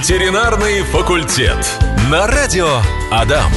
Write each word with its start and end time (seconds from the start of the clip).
Ветеринарный 0.00 0.80
факультет. 0.80 1.58
На 2.10 2.26
радио 2.26 2.78
Адам. 3.10 3.52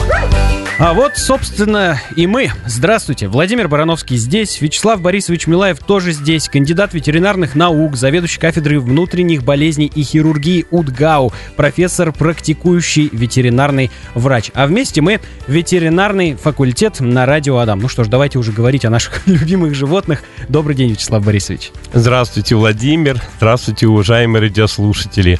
А 0.78 0.94
вот, 0.94 1.16
собственно, 1.16 2.02
и 2.18 2.28
мы. 2.28 2.52
Здравствуйте. 2.66 3.30
Владимир 3.30 3.70
Барановский 3.70 4.18
здесь, 4.18 4.60
Вячеслав 4.60 5.00
Борисович 5.02 5.48
Милаев 5.48 5.80
тоже 5.80 6.12
здесь, 6.12 6.50
кандидат 6.50 6.94
ветеринарных 6.94 7.56
наук, 7.56 7.96
заведующий 7.96 8.42
кафедрой 8.42 8.80
внутренних 8.80 9.44
болезней 9.44 9.90
и 9.96 10.04
хирургии 10.04 10.66
УДГАУ, 10.70 11.32
профессор, 11.56 12.12
практикующий 12.12 13.08
ветеринарный 13.14 13.90
врач. 14.14 14.52
А 14.54 14.68
вместе 14.68 15.00
мы 15.00 15.22
ветеринарный 15.48 16.36
факультет 16.36 17.00
на 17.00 17.26
радио 17.26 17.60
Адам. 17.60 17.80
Ну 17.80 17.88
что 17.88 18.04
ж, 18.04 18.10
давайте 18.10 18.38
уже 18.38 18.52
говорить 18.52 18.84
о 18.84 18.90
наших 18.90 19.22
любимых 19.28 19.76
животных. 19.76 20.24
Добрый 20.50 20.76
день, 20.76 20.92
Вячеслав 20.92 21.24
Борисович. 21.24 21.72
Здравствуйте, 21.94 22.56
Владимир. 22.56 23.22
Здравствуйте, 23.38 23.88
уважаемые 23.88 24.42
радиослушатели. 24.42 25.40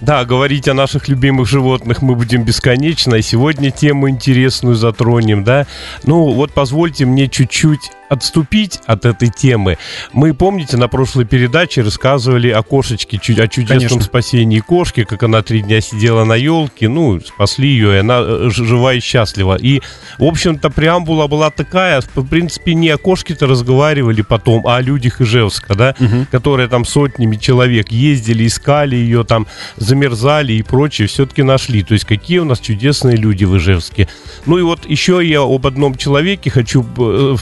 Да, 0.00 0.24
говорить 0.24 0.68
о 0.68 0.74
наших 0.74 1.08
любимых 1.08 1.48
животных 1.48 2.02
мы 2.02 2.14
будем 2.14 2.44
бесконечно, 2.44 3.14
и 3.14 3.22
сегодня 3.22 3.70
тему 3.70 4.10
интересную 4.10 4.74
затронем, 4.74 5.44
да. 5.44 5.66
Ну, 6.04 6.32
вот 6.32 6.52
позвольте 6.52 7.04
мне 7.04 7.28
чуть-чуть 7.28 7.92
отступить 8.08 8.80
от 8.86 9.04
этой 9.04 9.28
темы. 9.28 9.78
Мы, 10.12 10.34
помните, 10.34 10.76
на 10.76 10.88
прошлой 10.88 11.24
передаче 11.24 11.82
рассказывали 11.82 12.50
о 12.50 12.62
кошечке, 12.62 13.16
о 13.16 13.48
чудесном 13.48 13.78
Конечно. 13.78 14.00
спасении 14.00 14.60
кошки, 14.60 15.04
как 15.04 15.22
она 15.22 15.42
три 15.42 15.62
дня 15.62 15.80
сидела 15.80 16.24
на 16.24 16.34
елке, 16.34 16.88
ну, 16.88 17.20
спасли 17.20 17.68
ее, 17.68 17.94
и 17.94 17.98
она 17.98 18.20
э, 18.20 18.50
жива 18.50 18.94
и 18.94 19.00
счастлива. 19.00 19.56
И, 19.56 19.80
в 20.18 20.24
общем-то, 20.24 20.70
преамбула 20.70 21.26
была 21.26 21.50
такая, 21.50 22.00
в 22.00 22.26
принципе, 22.26 22.74
не 22.74 22.90
о 22.90 22.98
кошке-то 22.98 23.46
разговаривали 23.46 24.22
потом, 24.22 24.66
а 24.66 24.76
о 24.76 24.80
людях 24.80 25.20
Ижевска, 25.20 25.74
да, 25.74 25.94
угу. 25.98 26.26
которые 26.30 26.68
там 26.68 26.84
сотнями 26.84 27.36
человек 27.36 27.90
ездили, 27.90 28.46
искали 28.46 28.96
ее, 28.96 29.24
там, 29.24 29.46
замерзали 29.76 30.52
и 30.52 30.62
прочее, 30.62 31.08
все-таки 31.08 31.42
нашли. 31.42 31.82
То 31.82 31.94
есть, 31.94 32.04
какие 32.04 32.38
у 32.38 32.44
нас 32.44 32.60
чудесные 32.60 33.16
люди 33.16 33.44
в 33.44 33.56
Ижевске. 33.56 34.08
Ну 34.46 34.58
и 34.58 34.62
вот 34.62 34.86
еще 34.86 35.20
я 35.24 35.42
об 35.42 35.66
одном 35.66 35.96
человеке 35.96 36.50
хочу 36.50 36.84
э, 36.98 37.36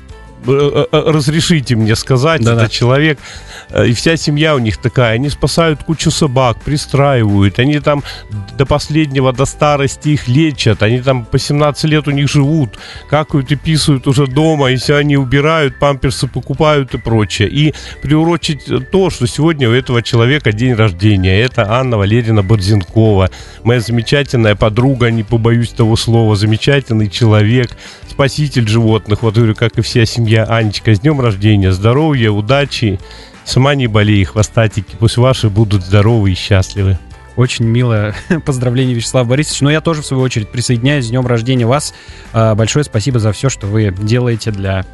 разрешите 0.47 1.77
мне 1.77 1.97
сказать, 1.97 2.43
Да-да. 2.43 2.62
этот 2.62 2.73
человек, 2.73 3.19
э, 3.71 3.89
и 3.89 3.93
вся 3.95 4.17
семья 4.17 4.55
у 4.55 4.59
них 4.59 4.77
такая, 4.77 5.15
они 5.15 5.29
спасают 5.29 5.85
кучу 5.85 6.11
собак, 6.11 6.61
пристраивают, 6.62 7.59
они 7.59 7.79
там 7.81 8.03
до 8.59 8.67
последнего, 8.67 9.33
до 9.33 9.45
старости 9.45 10.11
их 10.11 10.29
лечат, 10.29 10.83
они 10.83 11.01
там 11.01 11.25
по 11.25 11.39
17 11.39 11.85
лет 11.85 12.09
у 12.09 12.11
них 12.11 12.29
живут, 12.29 12.79
какают 13.09 13.53
и 13.53 13.57
писают 13.57 14.07
уже 14.07 14.27
дома, 14.27 14.70
и 14.73 14.77
все 14.77 14.97
они 14.97 15.17
убирают, 15.17 15.79
памперсы 15.79 16.27
покупают 16.27 16.95
и 16.95 16.98
прочее. 16.98 17.48
И 17.48 17.75
приурочить 18.03 18.65
то, 18.91 19.11
что 19.11 19.27
сегодня 19.27 19.69
у 19.69 19.73
этого 19.73 20.03
человека 20.03 20.53
день 20.53 20.75
рождения, 20.75 21.41
это 21.41 21.70
Анна 21.70 21.98
Валерьевна 21.98 22.43
Борзенкова, 22.43 23.31
моя 23.63 23.81
замечательная 23.81 24.55
подруга, 24.55 25.11
не 25.11 25.23
побоюсь 25.23 25.70
того 25.70 25.97
слова, 25.97 26.37
замечательный 26.37 27.09
человек, 27.09 27.77
спаситель 28.11 28.69
животных, 28.69 29.23
вот 29.23 29.35
говорю, 29.35 29.55
как 29.55 29.79
и 29.79 29.83
вся 29.83 30.05
семья 30.05 30.32
Анечка, 30.41 30.95
с 30.95 31.01
днем 31.01 31.21
рождения, 31.21 31.73
здоровья, 31.73 32.31
удачи, 32.31 32.99
сама 33.45 33.75
не 33.75 33.87
болей, 33.87 34.25
хвостатики, 34.25 34.97
пусть 34.99 35.17
ваши 35.17 35.49
будут 35.49 35.85
здоровы 35.85 36.33
и 36.33 36.35
счастливы. 36.35 36.99
Очень 37.37 37.65
милое 37.65 38.15
поздравление, 38.45 38.95
Вячеслав 38.95 39.27
Борисович. 39.27 39.63
Но 39.63 39.71
я 39.71 39.81
тоже, 39.81 40.03
в 40.03 40.07
свою 40.07 40.23
очередь, 40.23 40.51
присоединяюсь 40.51 41.07
с 41.07 41.09
днем 41.09 41.27
рождения 41.27 41.67
вас. 41.67 41.95
А, 42.33 42.55
большое 42.55 42.85
спасибо 42.85 43.19
за 43.19 43.33
все, 43.33 43.49
что 43.49 43.67
вы 43.67 43.95
делаете 43.97 44.51
для 44.51 44.85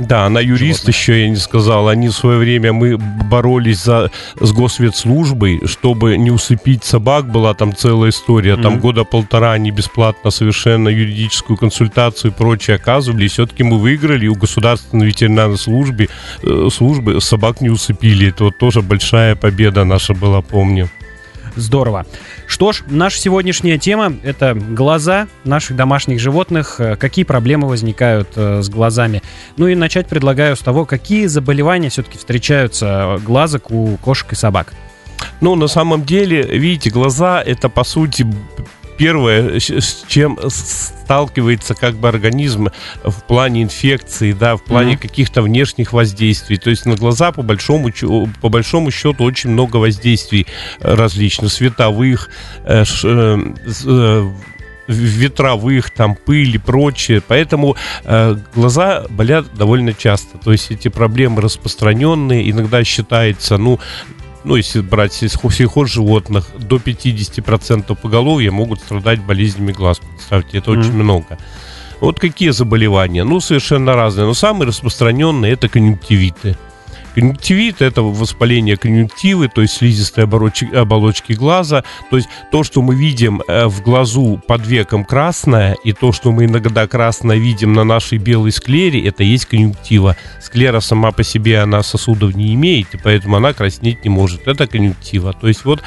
да, 0.00 0.26
она 0.26 0.40
юрист 0.40 0.80
животных. 0.80 0.96
еще, 0.96 1.20
я 1.22 1.28
не 1.28 1.36
сказал. 1.36 1.88
Они 1.88 2.08
в 2.08 2.12
свое 2.12 2.38
время, 2.38 2.72
мы 2.72 2.96
боролись 2.96 3.84
за, 3.84 4.10
с 4.40 4.52
госветслужбой, 4.52 5.60
чтобы 5.66 6.16
не 6.16 6.30
усыпить 6.30 6.84
собак, 6.84 7.30
была 7.30 7.54
там 7.54 7.74
целая 7.74 8.10
история. 8.10 8.54
Mm-hmm. 8.54 8.62
Там 8.62 8.80
года 8.80 9.04
полтора 9.04 9.52
они 9.52 9.70
бесплатно 9.70 10.30
совершенно 10.30 10.88
юридическую 10.88 11.56
консультацию 11.56 12.30
и 12.30 12.34
прочее 12.34 12.76
оказывали. 12.76 13.26
И 13.26 13.28
все-таки 13.28 13.62
мы 13.62 13.78
выиграли, 13.78 14.26
у 14.26 14.34
государственной 14.34 15.06
ветеринарной 15.06 15.58
службы, 15.58 16.08
э, 16.42 16.68
службы 16.72 17.20
собак 17.20 17.60
не 17.60 17.68
усыпили. 17.68 18.28
Это 18.28 18.44
вот 18.44 18.58
тоже 18.58 18.82
большая 18.82 19.36
победа 19.36 19.84
наша 19.84 20.14
была, 20.14 20.40
помню. 20.40 20.88
Здорово. 21.56 22.06
Что 22.50 22.72
ж, 22.72 22.82
наша 22.88 23.16
сегодняшняя 23.20 23.78
тема— 23.78 24.12
это 24.24 24.54
глаза 24.54 25.28
наших 25.44 25.76
домашних 25.76 26.18
животных. 26.18 26.80
Э, 26.80 26.96
какие 26.96 27.24
проблемы 27.24 27.68
возникают 27.68 28.30
э, 28.34 28.60
с 28.60 28.68
глазами? 28.68 29.22
Ну 29.56 29.68
и 29.68 29.76
начать 29.76 30.08
предлагаю 30.08 30.56
с 30.56 30.58
того, 30.58 30.84
какие 30.84 31.26
заболевания 31.26 31.90
все-таки 31.90 32.18
встречаются 32.18 32.86
э, 32.86 33.18
глазок 33.18 33.70
у 33.70 33.96
кошек 33.98 34.32
и 34.32 34.34
собак. 34.34 34.72
Ну, 35.40 35.54
на 35.54 35.68
самом 35.68 36.04
деле, 36.04 36.42
видите, 36.42 36.90
глаза— 36.90 37.40
это, 37.46 37.68
по 37.68 37.84
сути, 37.84 38.26
первое, 39.00 39.58
с 39.58 40.04
чем 40.08 40.38
сталкивается 40.48 41.74
как 41.74 41.94
бы 41.94 42.06
организм 42.06 42.68
в 43.02 43.22
плане 43.22 43.62
инфекции, 43.62 44.32
да, 44.32 44.56
в 44.56 44.62
плане 44.62 44.92
mm-hmm. 44.92 44.98
каких-то 44.98 45.40
внешних 45.40 45.94
воздействий. 45.94 46.58
То 46.58 46.68
есть 46.68 46.84
на 46.84 46.96
глаза 46.96 47.32
по 47.32 47.40
большому, 47.42 47.90
по 48.42 48.50
большому 48.50 48.90
счету 48.90 49.24
очень 49.24 49.50
много 49.50 49.78
воздействий 49.78 50.46
различных, 50.80 51.50
световых, 51.50 52.28
э, 52.64 52.84
э, 53.04 53.38
э, 53.86 54.30
ветровых, 54.86 55.90
там, 55.90 56.14
пыль 56.14 56.56
и 56.56 56.58
прочее. 56.58 57.22
Поэтому 57.26 57.76
э, 58.04 58.36
глаза 58.54 59.06
болят 59.08 59.46
довольно 59.54 59.94
часто. 59.94 60.36
То 60.36 60.52
есть 60.52 60.70
эти 60.70 60.88
проблемы 60.88 61.40
распространенные. 61.40 62.50
Иногда 62.50 62.84
считается, 62.84 63.56
ну, 63.56 63.80
ну, 64.44 64.56
если 64.56 64.80
брать 64.80 65.12
сельхозживотных, 65.12 66.46
до 66.58 66.76
50% 66.76 67.94
поголовья 67.96 68.50
могут 68.50 68.80
страдать 68.80 69.20
болезнями 69.22 69.72
глаз. 69.72 69.98
Представьте, 69.98 70.58
это 70.58 70.70
mm-hmm. 70.70 70.80
очень 70.80 70.92
много. 70.92 71.38
Вот 72.00 72.18
какие 72.18 72.50
заболевания? 72.50 73.24
Ну, 73.24 73.40
совершенно 73.40 73.94
разные. 73.94 74.26
Но 74.26 74.34
самые 74.34 74.68
распространенные 74.68 75.52
это 75.52 75.68
конъюнктивиты. 75.68 76.56
Конъюнктивит– 77.14 77.76
это 77.82 78.02
воспаление 78.02 78.76
конъюнктивы, 78.76 79.48
то 79.48 79.62
есть 79.62 79.74
слизистой 79.74 80.24
оболочки, 80.24 80.64
оболочки 80.74 81.32
глаза. 81.32 81.84
То 82.10 82.16
есть 82.16 82.28
то, 82.52 82.62
что 82.62 82.82
мы 82.82 82.94
видим 82.94 83.42
э, 83.46 83.66
в 83.66 83.82
глазу 83.82 84.40
под 84.46 84.66
веком 84.66 85.04
красное, 85.04 85.76
и 85.84 85.92
то, 85.92 86.12
что 86.12 86.32
мы 86.32 86.44
иногда 86.44 86.86
красное 86.86 87.36
видим 87.36 87.72
на 87.72 87.84
нашей 87.84 88.18
белой 88.18 88.52
склере, 88.52 89.06
это 89.06 89.22
есть 89.24 89.46
конъюнктива. 89.46 90.16
Склера 90.40 90.80
сама 90.80 91.12
по 91.12 91.24
себе, 91.24 91.60
она 91.60 91.82
сосудов 91.82 92.34
не 92.34 92.54
имеет, 92.54 92.94
и 92.94 92.98
поэтому 92.98 93.36
она 93.36 93.52
краснеть 93.52 94.04
не 94.04 94.10
может. 94.10 94.46
Это 94.46 94.66
конъюнктива. 94.66 95.32
То 95.32 95.48
есть 95.48 95.64
вот 95.64 95.82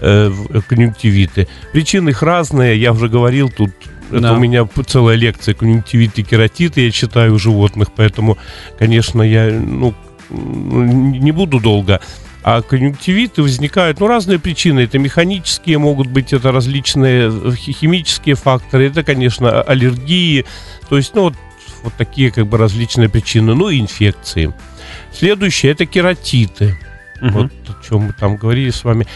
э, 0.00 0.32
конъюнктивиты. 0.68 1.48
Причины 1.72 2.10
их 2.10 2.22
разные, 2.22 2.78
я 2.78 2.92
уже 2.92 3.08
говорил, 3.08 3.50
тут 3.50 3.70
это 4.10 4.20
да. 4.20 4.32
у 4.34 4.38
меня 4.38 4.68
целая 4.86 5.16
лекция 5.16 5.54
конъюнктивит 5.54 6.18
и 6.18 6.22
кератит, 6.22 6.76
я 6.76 6.90
читаю 6.90 7.34
у 7.34 7.38
животных, 7.38 7.88
поэтому, 7.94 8.38
конечно, 8.78 9.20
я, 9.22 9.50
ну, 9.50 9.94
не 10.30 11.32
буду 11.32 11.60
долго. 11.60 12.00
А 12.42 12.62
конъюнктивиты 12.62 13.42
возникают, 13.42 13.98
ну, 13.98 14.06
разные 14.06 14.38
причины. 14.38 14.80
Это 14.80 14.98
механические 14.98 15.78
могут 15.78 16.06
быть, 16.06 16.32
это 16.32 16.52
различные 16.52 17.32
химические 17.56 18.36
факторы, 18.36 18.86
это, 18.86 19.02
конечно, 19.02 19.62
аллергии. 19.62 20.44
То 20.88 20.96
есть, 20.96 21.14
ну, 21.14 21.22
вот, 21.22 21.34
вот 21.82 21.94
такие 21.94 22.30
как 22.30 22.46
бы 22.46 22.56
различные 22.56 23.08
причины. 23.08 23.54
Ну, 23.54 23.68
и 23.68 23.80
инфекции. 23.80 24.54
Следующее– 25.12 25.72
это 25.72 25.86
кератиты. 25.86 26.78
Угу. 27.20 27.30
Вот 27.30 27.52
о 27.68 27.88
чем 27.88 28.00
мы 28.02 28.12
там 28.12 28.36
говорили 28.36 28.70
с 28.70 28.84
вами. 28.84 29.06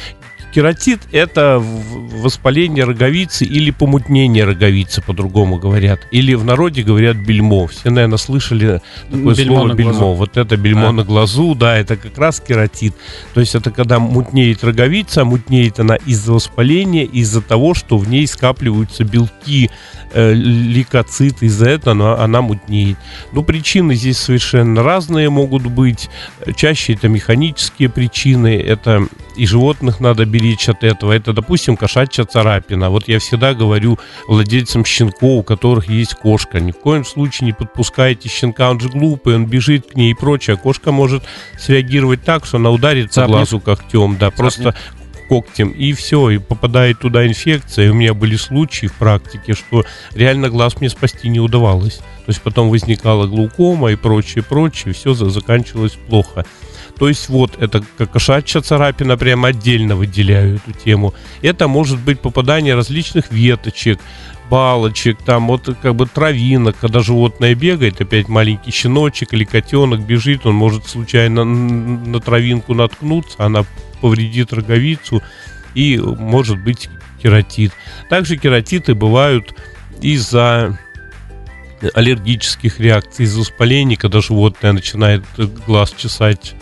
Кератит– 0.52 1.00
это 1.12 1.62
воспаление 1.62 2.84
роговицы 2.84 3.44
или 3.44 3.70
помутнение 3.70 4.44
роговицы, 4.44 5.00
по-другому 5.00 5.58
говорят. 5.58 6.00
Или 6.10 6.34
в 6.34 6.44
народе 6.44 6.82
говорят 6.82 7.16
бельмо. 7.16 7.68
Все, 7.68 7.90
наверное, 7.90 8.18
слышали 8.18 8.80
такое 9.10 9.34
бельмо 9.36 9.56
слово 9.56 9.74
бельмо. 9.74 9.92
Глазу. 9.92 10.14
Вот 10.14 10.36
это 10.36 10.56
бельмо 10.56 10.88
а. 10.88 10.92
на 10.92 11.04
глазу, 11.04 11.54
да, 11.54 11.76
это 11.76 11.96
как 11.96 12.18
раз 12.18 12.40
кератит. 12.40 12.94
То 13.32 13.40
есть 13.40 13.54
это 13.54 13.70
когда 13.70 13.98
мутнеет 13.98 14.64
роговица, 14.64 15.24
мутнеет 15.24 15.78
она 15.78 15.96
из-за 15.96 16.32
воспаления, 16.32 17.04
из-за 17.04 17.42
того, 17.42 17.74
что 17.74 17.96
в 17.96 18.08
ней 18.08 18.26
скапливаются 18.26 19.04
белки, 19.04 19.70
э, 20.12 20.32
лейкоциты, 20.32 21.46
из-за 21.46 21.68
этого 21.68 21.92
она, 21.92 22.24
она 22.24 22.42
мутнеет. 22.42 22.98
Но 23.32 23.42
причины 23.42 23.94
здесь 23.94 24.18
совершенно 24.18 24.82
разные 24.82 25.30
могут 25.30 25.66
быть. 25.66 26.08
Чаще 26.56 26.94
это 26.94 27.08
механические 27.08 27.88
причины, 27.88 28.60
это 28.60 29.06
и 29.36 29.46
животных 29.46 30.00
надо 30.00 30.26
беречь 30.40 30.68
от 30.68 30.84
этого. 30.84 31.12
Это, 31.12 31.32
допустим, 31.32 31.76
кошачья 31.76 32.24
царапина. 32.24 32.90
Вот 32.90 33.08
я 33.08 33.18
всегда 33.18 33.54
говорю 33.54 33.98
владельцам 34.26 34.84
щенков, 34.84 35.40
у 35.40 35.42
которых 35.42 35.88
есть 35.88 36.14
кошка, 36.14 36.60
ни 36.60 36.72
в 36.72 36.78
коем 36.78 37.04
случае 37.04 37.46
не 37.46 37.52
подпускайте 37.52 38.28
щенка, 38.28 38.70
он 38.70 38.80
же 38.80 38.88
глупый, 38.88 39.34
он 39.34 39.46
бежит 39.46 39.92
к 39.92 39.96
ней 39.96 40.12
и 40.12 40.14
прочее. 40.14 40.56
Кошка 40.56 40.92
может 40.92 41.22
среагировать 41.58 42.24
так, 42.24 42.46
что 42.46 42.56
она 42.56 42.70
ударит 42.70 43.12
по 43.14 43.26
глазу 43.26 43.60
когтем, 43.60 44.16
да, 44.18 44.30
Цапнет. 44.30 44.36
просто 44.36 44.74
когтем, 45.28 45.70
и 45.70 45.92
все, 45.92 46.30
и 46.30 46.38
попадает 46.38 46.98
туда 46.98 47.26
инфекция. 47.26 47.86
И 47.86 47.90
у 47.90 47.94
меня 47.94 48.14
были 48.14 48.36
случаи 48.36 48.86
в 48.86 48.94
практике, 48.94 49.54
что 49.54 49.84
реально 50.14 50.48
глаз 50.48 50.80
мне 50.80 50.88
спасти 50.88 51.28
не 51.28 51.38
удавалось. 51.38 51.98
То 51.98 52.28
есть 52.28 52.42
потом 52.42 52.70
возникала 52.70 53.26
глаукома 53.26 53.92
и 53.92 53.96
прочее, 53.96 54.42
прочее, 54.42 54.94
все 54.94 55.14
заканчивалось 55.14 55.96
плохо. 56.08 56.44
То 57.00 57.08
есть 57.08 57.30
вот 57.30 57.56
это 57.58 57.82
кошачья 58.12 58.60
царапина, 58.60 59.16
прямо 59.16 59.48
отдельно 59.48 59.96
выделяю 59.96 60.56
эту 60.56 60.78
тему. 60.78 61.14
Это 61.40 61.66
может 61.66 61.98
быть 61.98 62.20
попадание 62.20 62.74
различных 62.74 63.32
веточек, 63.32 63.98
балочек, 64.50 65.16
там 65.24 65.46
вот 65.46 65.74
как 65.80 65.94
бы 65.94 66.04
травинок, 66.04 66.76
когда 66.78 67.00
животное 67.00 67.54
бегает, 67.54 68.02
опять 68.02 68.28
маленький 68.28 68.70
щеночек 68.70 69.32
или 69.32 69.44
котенок 69.44 70.00
бежит, 70.00 70.44
он 70.44 70.56
может 70.56 70.88
случайно 70.88 71.42
на 71.44 72.20
травинку 72.20 72.74
наткнуться, 72.74 73.36
она 73.38 73.64
повредит 74.02 74.52
роговицу 74.52 75.22
и 75.74 75.96
может 75.96 76.62
быть 76.62 76.90
кератит. 77.22 77.72
Также 78.10 78.36
кератиты 78.36 78.94
бывают 78.94 79.54
из-за 80.02 80.78
аллергических 81.94 82.78
реакций, 82.78 83.24
из-за 83.24 83.40
воспаления, 83.40 83.96
когда 83.96 84.20
животное 84.20 84.72
начинает 84.72 85.24
глаз 85.66 85.94
чесать, 85.96 86.54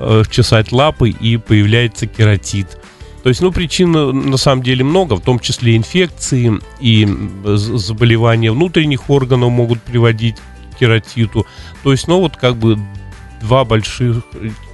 э, 0.00 0.22
чесать 0.30 0.72
лапы 0.72 1.10
и 1.10 1.36
появляется 1.36 2.06
кератит. 2.06 2.78
То 3.22 3.28
есть, 3.28 3.42
ну, 3.42 3.52
причин 3.52 3.92
на 3.92 4.36
самом 4.38 4.62
деле 4.62 4.82
много, 4.82 5.14
в 5.14 5.20
том 5.20 5.38
числе 5.40 5.76
инфекции 5.76 6.58
и 6.80 7.06
заболевания 7.44 8.50
внутренних 8.50 9.10
органов 9.10 9.50
могут 9.50 9.82
приводить 9.82 10.36
к 10.72 10.78
кератиту. 10.78 11.46
То 11.82 11.92
есть, 11.92 12.08
ну, 12.08 12.20
вот 12.20 12.36
как 12.36 12.56
бы 12.56 12.78
два 13.42 13.64
больших, 13.64 14.22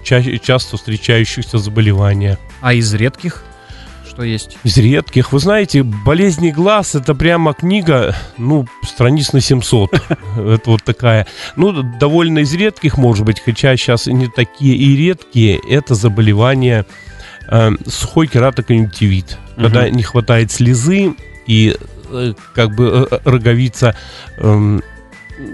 ча- 0.05 0.39
часто 0.39 0.77
встречающихся 0.77 1.59
заболевания. 1.59 2.39
А 2.61 2.75
из 2.75 2.95
редких? 2.95 3.43
Что 4.17 4.25
есть? 4.25 4.57
Из 4.65 4.79
редких. 4.79 5.31
Вы 5.31 5.39
знаете, 5.41 5.83
болезни 5.83 6.51
глаз 6.51 6.95
это 6.95 7.15
прямо 7.15 7.53
книга, 7.53 8.17
ну, 8.39 8.67
страниц 8.83 9.35
на 9.35 9.43
700. 9.43 9.93
Это 10.39 10.71
вот 10.71 10.83
такая. 10.85 11.27
Ну, 11.57 11.83
довольно 11.83 12.39
из 12.39 12.55
редких, 12.55 12.97
может 12.97 13.27
быть, 13.27 13.41
хотя 13.41 13.77
сейчас 13.77 14.07
не 14.07 14.29
такие 14.29 14.75
и 14.75 14.97
редкие. 14.97 15.61
Это 15.69 15.95
заболевание 15.95 16.87
э, 17.51 17.73
сухой 17.87 18.27
кератоконъюнктивит. 18.27 19.37
Когда 19.57 19.91
не 19.91 20.03
хватает 20.03 20.51
слезы 20.51 21.15
и 21.47 21.77
э, 22.11 22.33
как 22.55 22.75
бы 22.75 23.07
э, 23.11 23.19
роговица 23.25 23.95
эм, 24.39 24.83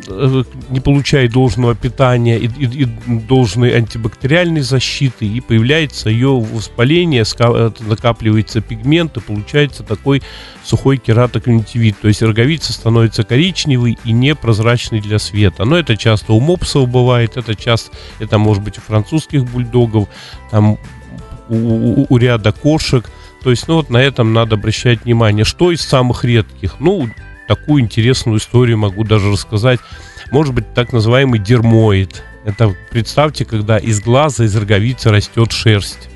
не 0.08 0.80
получает 0.80 1.32
должного 1.32 1.74
питания 1.74 2.38
и, 2.38 2.46
и, 2.46 2.84
и 2.84 2.86
должной 3.06 3.76
антибактериальной 3.76 4.62
защиты, 4.62 5.26
и 5.26 5.40
появляется 5.40 6.10
ее 6.10 6.30
воспаление, 6.30 7.24
накапливается 7.80 8.60
пигмент, 8.60 9.16
и 9.16 9.20
получается 9.20 9.82
такой 9.82 10.22
сухой 10.64 10.96
кератоконъюнктивит. 10.96 12.00
То 12.00 12.08
есть 12.08 12.22
роговица 12.22 12.72
становится 12.72 13.22
коричневой 13.22 13.98
и 14.04 14.12
непрозрачной 14.12 15.00
для 15.00 15.18
света. 15.18 15.64
Но 15.64 15.76
это 15.76 15.96
часто 15.96 16.32
у 16.32 16.40
мопсов 16.40 16.88
бывает, 16.88 17.36
это 17.36 17.54
часто, 17.54 17.96
это 18.18 18.38
может 18.38 18.62
быть 18.62 18.78
у 18.78 18.80
французских 18.80 19.44
бульдогов, 19.44 20.08
там 20.50 20.78
у, 21.48 21.54
у, 21.54 22.06
у 22.08 22.16
ряда 22.16 22.52
кошек. 22.52 23.10
То 23.42 23.50
есть, 23.50 23.66
ну 23.66 23.74
вот 23.74 23.90
на 23.90 23.98
этом 23.98 24.32
надо 24.32 24.54
обращать 24.54 25.04
внимание. 25.04 25.44
Что 25.44 25.72
из 25.72 25.80
самых 25.80 26.24
редких? 26.24 26.76
Ну, 26.78 27.08
такую 27.48 27.82
интересную 27.82 28.38
историю 28.38 28.78
могу 28.78 29.04
даже 29.04 29.30
рассказать. 29.30 29.80
Может 30.30 30.54
быть, 30.54 30.72
так 30.74 30.92
называемый 30.92 31.38
дермоид. 31.38 32.22
Это, 32.44 32.74
представьте, 32.90 33.44
когда 33.44 33.78
из 33.78 34.00
глаза, 34.00 34.44
из 34.44 34.56
роговицы 34.56 35.10
растет 35.10 35.52
шерсть. 35.52 36.08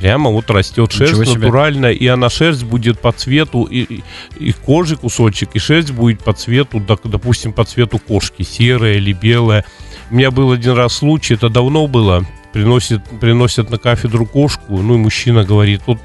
Прямо 0.00 0.30
вот 0.30 0.48
растет 0.50 0.92
шерсть 0.92 1.34
натурально, 1.34 1.86
и 1.86 2.06
она 2.06 2.30
шерсть 2.30 2.64
будет 2.64 3.00
по 3.00 3.12
цвету, 3.12 3.64
и, 3.64 3.80
и, 3.82 4.02
и 4.38 4.52
кожи 4.52 4.96
кусочек, 4.96 5.50
и 5.54 5.58
шерсть 5.58 5.90
будет 5.90 6.24
по 6.24 6.32
цвету, 6.32 6.80
допустим, 7.04 7.52
по 7.52 7.64
цвету 7.64 7.98
кошки, 7.98 8.42
серая 8.42 8.94
или 8.94 9.12
белая. 9.12 9.66
У 10.10 10.14
меня 10.14 10.30
был 10.30 10.52
один 10.52 10.72
раз 10.72 10.94
случай, 10.94 11.34
это 11.34 11.50
давно 11.50 11.86
было, 11.86 12.24
приносит, 12.54 13.02
приносят 13.20 13.68
на 13.68 13.76
кафедру 13.76 14.24
кошку, 14.24 14.78
ну 14.78 14.94
и 14.94 14.98
мужчина 14.98 15.44
говорит, 15.44 15.82
вот 15.86 15.98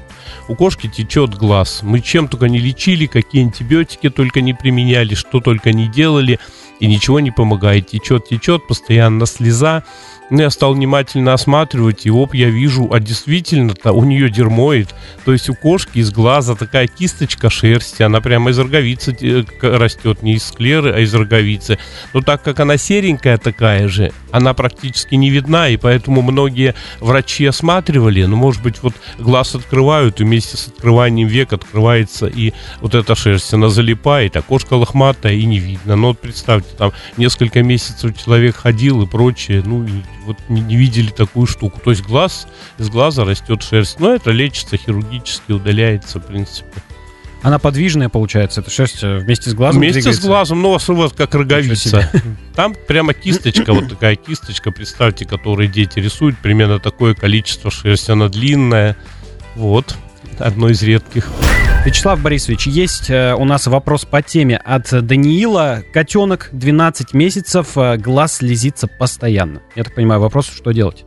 у 0.48 0.54
кошки 0.54 0.86
течет 0.88 1.34
глаз. 1.34 1.80
Мы 1.82 2.00
чем 2.00 2.28
только 2.28 2.48
не 2.48 2.58
лечили, 2.58 3.06
какие 3.06 3.42
антибиотики 3.42 4.10
только 4.10 4.40
не 4.40 4.54
применяли, 4.54 5.14
что 5.14 5.40
только 5.40 5.72
не 5.72 5.88
делали, 5.88 6.38
и 6.80 6.86
ничего 6.86 7.20
не 7.20 7.30
помогает. 7.30 7.88
Течет, 7.88 8.28
течет, 8.28 8.66
постоянно 8.66 9.26
слеза. 9.26 9.84
Ну, 10.28 10.40
я 10.40 10.50
стал 10.50 10.74
внимательно 10.74 11.34
осматривать, 11.34 12.04
и 12.04 12.10
оп, 12.10 12.34
я 12.34 12.50
вижу, 12.50 12.92
а 12.92 12.98
действительно-то 12.98 13.92
у 13.92 14.02
нее 14.02 14.28
дермоид. 14.28 14.92
То 15.24 15.32
есть 15.32 15.48
у 15.48 15.54
кошки 15.54 15.98
из 15.98 16.10
глаза 16.10 16.56
такая 16.56 16.88
кисточка 16.88 17.48
шерсти, 17.48 18.02
она 18.02 18.20
прямо 18.20 18.50
из 18.50 18.58
роговицы 18.58 19.16
э, 19.20 19.44
растет, 19.62 20.22
не 20.22 20.34
из 20.34 20.44
склеры, 20.44 20.92
а 20.92 20.98
из 20.98 21.14
роговицы. 21.14 21.78
Но 22.12 22.22
так 22.22 22.42
как 22.42 22.58
она 22.58 22.76
серенькая 22.76 23.38
такая 23.38 23.86
же, 23.86 24.10
она 24.32 24.52
практически 24.52 25.14
не 25.14 25.30
видна, 25.30 25.68
и 25.68 25.76
поэтому 25.76 26.22
многие 26.22 26.74
врачи 26.98 27.46
осматривали, 27.46 28.24
ну, 28.24 28.34
может 28.34 28.62
быть, 28.64 28.82
вот 28.82 28.94
глаз 29.18 29.54
открывают, 29.54 30.20
и 30.20 30.24
вместе 30.24 30.56
с 30.56 30.66
открыванием 30.66 31.28
век 31.28 31.52
открывается 31.52 32.26
и 32.26 32.52
вот 32.80 32.96
эта 32.96 33.14
шерсть, 33.14 33.54
она 33.54 33.68
залипает, 33.68 34.36
а 34.36 34.42
кошка 34.42 34.74
лохматая 34.74 35.34
и 35.34 35.44
не 35.44 35.60
видно. 35.60 35.94
Но 35.94 36.08
вот 36.08 36.20
представьте, 36.20 36.74
там 36.76 36.92
несколько 37.16 37.62
месяцев 37.62 38.16
человек 38.20 38.56
ходил 38.56 39.02
и 39.02 39.06
прочее, 39.06 39.62
ну, 39.64 39.84
и 39.84 40.02
вот 40.26 40.36
не, 40.48 40.60
не 40.60 40.76
видели 40.76 41.10
такую 41.10 41.46
штуку. 41.46 41.80
То 41.82 41.90
есть 41.90 42.02
глаз, 42.02 42.46
из 42.78 42.90
глаза 42.90 43.24
растет 43.24 43.62
шерсть. 43.62 43.98
Но 44.00 44.14
это 44.14 44.30
лечится 44.30 44.76
хирургически, 44.76 45.52
удаляется, 45.52 46.20
в 46.20 46.26
принципе. 46.26 46.82
Она 47.42 47.58
подвижная, 47.58 48.08
получается, 48.08 48.60
эта 48.60 48.70
шерсть 48.70 49.02
э, 49.02 49.18
вместе 49.18 49.50
с 49.50 49.54
глазом 49.54 49.80
Вместе 49.80 50.00
двигается. 50.00 50.22
с 50.22 50.26
глазом, 50.26 50.62
но 50.62 50.70
у 50.70 50.94
вас 50.94 51.12
как 51.12 51.34
роговица. 51.34 52.10
Там 52.56 52.74
прямо 52.88 53.14
кисточка, 53.14 53.72
вот 53.72 53.88
такая 53.88 54.16
кисточка, 54.16 54.72
представьте, 54.72 55.26
которую 55.26 55.68
дети 55.68 56.00
рисуют, 56.00 56.38
примерно 56.38 56.80
такое 56.80 57.14
количество 57.14 57.70
шерсти. 57.70 58.10
Она 58.10 58.28
длинная. 58.28 58.96
Вот, 59.54 59.96
одно 60.40 60.68
из 60.68 60.82
редких. 60.82 61.30
Вячеслав 61.84 62.20
Борисович, 62.20 62.66
есть 62.66 63.10
э, 63.10 63.34
у 63.34 63.44
нас 63.44 63.68
вопрос 63.68 64.04
по 64.04 64.20
теме 64.20 64.56
от 64.56 65.06
Даниила. 65.06 65.84
Котенок 65.92 66.48
12 66.52 67.14
месяцев, 67.14 67.76
э, 67.76 67.96
глаз 67.96 68.38
слезится 68.38 68.88
постоянно. 68.88 69.62
Я 69.76 69.84
так 69.84 69.94
понимаю, 69.94 70.20
вопрос, 70.20 70.48
что 70.48 70.72
делать? 70.72 71.04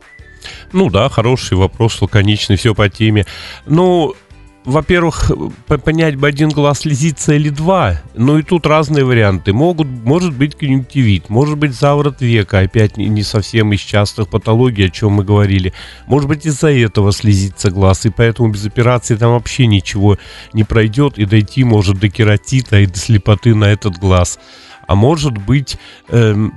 Ну 0.72 0.88
да, 0.88 1.08
хороший 1.08 1.58
вопрос, 1.58 2.00
лаконичный, 2.00 2.56
все 2.56 2.74
по 2.74 2.88
теме. 2.88 3.26
Ну, 3.66 4.14
во-первых, 4.70 5.30
понять 5.84 6.16
бы 6.16 6.28
один 6.28 6.50
глаз 6.50 6.80
слезится 6.80 7.34
или 7.34 7.48
два. 7.48 8.00
Ну 8.14 8.38
и 8.38 8.42
тут 8.42 8.66
разные 8.66 9.04
варианты. 9.04 9.52
Могут, 9.52 9.88
может 9.88 10.34
быть 10.34 10.56
конъюнктивит, 10.56 11.28
может 11.28 11.58
быть 11.58 11.74
заворот 11.74 12.20
века, 12.20 12.60
опять 12.60 12.96
не 12.96 13.22
совсем 13.22 13.72
из 13.72 13.80
частых 13.80 14.28
патологий, 14.28 14.86
о 14.86 14.90
чем 14.90 15.12
мы 15.12 15.24
говорили. 15.24 15.72
Может 16.06 16.28
быть 16.28 16.46
из-за 16.46 16.70
этого 16.70 17.12
слезится 17.12 17.70
глаз, 17.70 18.06
и 18.06 18.10
поэтому 18.10 18.50
без 18.50 18.64
операции 18.64 19.16
там 19.16 19.32
вообще 19.32 19.66
ничего 19.66 20.18
не 20.52 20.64
пройдет, 20.64 21.18
и 21.18 21.24
дойти 21.24 21.64
может 21.64 21.98
до 21.98 22.08
кератита 22.08 22.78
и 22.78 22.86
до 22.86 22.98
слепоты 22.98 23.54
на 23.54 23.64
этот 23.64 23.98
глаз. 23.98 24.38
А 24.86 24.94
может 24.94 25.36
быть... 25.36 25.78
Эм, 26.08 26.52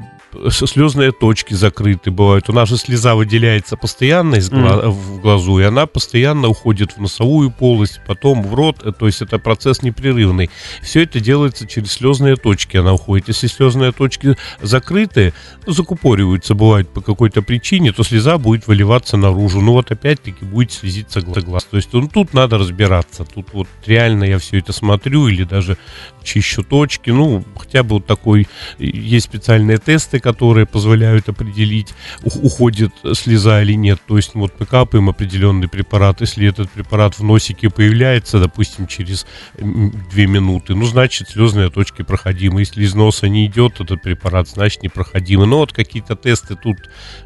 слезные 0.49 1.11
точки 1.11 1.53
закрыты 1.53 2.11
бывают. 2.11 2.49
У 2.49 2.53
нас 2.53 2.69
же 2.69 2.77
слеза 2.77 3.15
выделяется 3.15 3.77
постоянно 3.77 4.35
из 4.35 4.49
гла- 4.49 4.83
mm. 4.83 4.89
в 4.89 5.21
глазу, 5.21 5.59
и 5.59 5.63
она 5.63 5.85
постоянно 5.85 6.47
уходит 6.47 6.93
в 6.93 7.01
носовую 7.01 7.51
полость, 7.51 8.01
потом 8.07 8.43
в 8.43 8.53
рот, 8.53 8.77
э, 8.83 8.91
то 8.91 9.05
есть 9.05 9.21
это 9.21 9.39
процесс 9.39 9.81
непрерывный. 9.81 10.49
Все 10.81 11.03
это 11.03 11.19
делается 11.19 11.67
через 11.67 11.91
слезные 11.91 12.35
точки, 12.35 12.77
она 12.77 12.93
уходит. 12.93 13.27
Если 13.27 13.47
слезные 13.47 13.91
точки 13.91 14.37
закрыты, 14.61 15.33
ну, 15.65 15.73
закупориваются, 15.73 16.55
бывает 16.55 16.89
по 16.89 17.01
какой-то 17.01 17.41
причине, 17.41 17.91
то 17.91 18.03
слеза 18.03 18.37
будет 18.37 18.67
выливаться 18.67 19.17
наружу. 19.17 19.61
Ну 19.61 19.73
вот 19.73 19.91
опять-таки 19.91 20.45
будет 20.45 20.71
слезиться 20.71 21.21
глаз. 21.21 21.65
То 21.65 21.77
есть 21.77 21.89
ну, 21.93 22.07
тут 22.07 22.33
надо 22.33 22.57
разбираться. 22.57 23.25
Тут 23.25 23.47
вот 23.53 23.67
реально 23.85 24.25
я 24.25 24.39
все 24.39 24.59
это 24.59 24.73
смотрю 24.73 25.27
или 25.27 25.43
даже 25.43 25.77
чищу 26.23 26.63
точки. 26.63 27.09
Ну, 27.09 27.43
хотя 27.57 27.83
бы 27.83 27.95
вот 27.95 28.05
такой, 28.05 28.47
есть 28.79 29.25
специальные 29.25 29.77
тесты, 29.77 30.19
которые 30.23 30.65
позволяют 30.65 31.29
определить, 31.29 31.93
уходит 32.23 32.91
слеза 33.13 33.61
или 33.61 33.73
нет. 33.73 33.99
То 34.07 34.17
есть 34.17 34.33
вот 34.33 34.53
мы 34.57 34.65
капаем 34.65 35.09
определенный 35.09 35.67
препарат, 35.67 36.21
если 36.21 36.47
этот 36.47 36.71
препарат 36.71 37.19
в 37.19 37.23
носике 37.23 37.69
появляется, 37.69 38.39
допустим, 38.39 38.87
через 38.87 39.27
2 39.59 40.01
минуты, 40.25 40.75
ну, 40.75 40.85
значит, 40.85 41.29
слезные 41.29 41.69
точки 41.69 42.01
проходимы. 42.03 42.61
Если 42.61 42.83
из 42.83 42.95
носа 42.95 43.27
не 43.27 43.45
идет 43.45 43.81
этот 43.81 44.01
препарат, 44.01 44.47
значит, 44.47 44.81
непроходимый. 44.81 45.45
Но 45.45 45.57
вот 45.57 45.73
какие-то 45.73 46.15
тесты 46.15 46.55
тут 46.55 46.77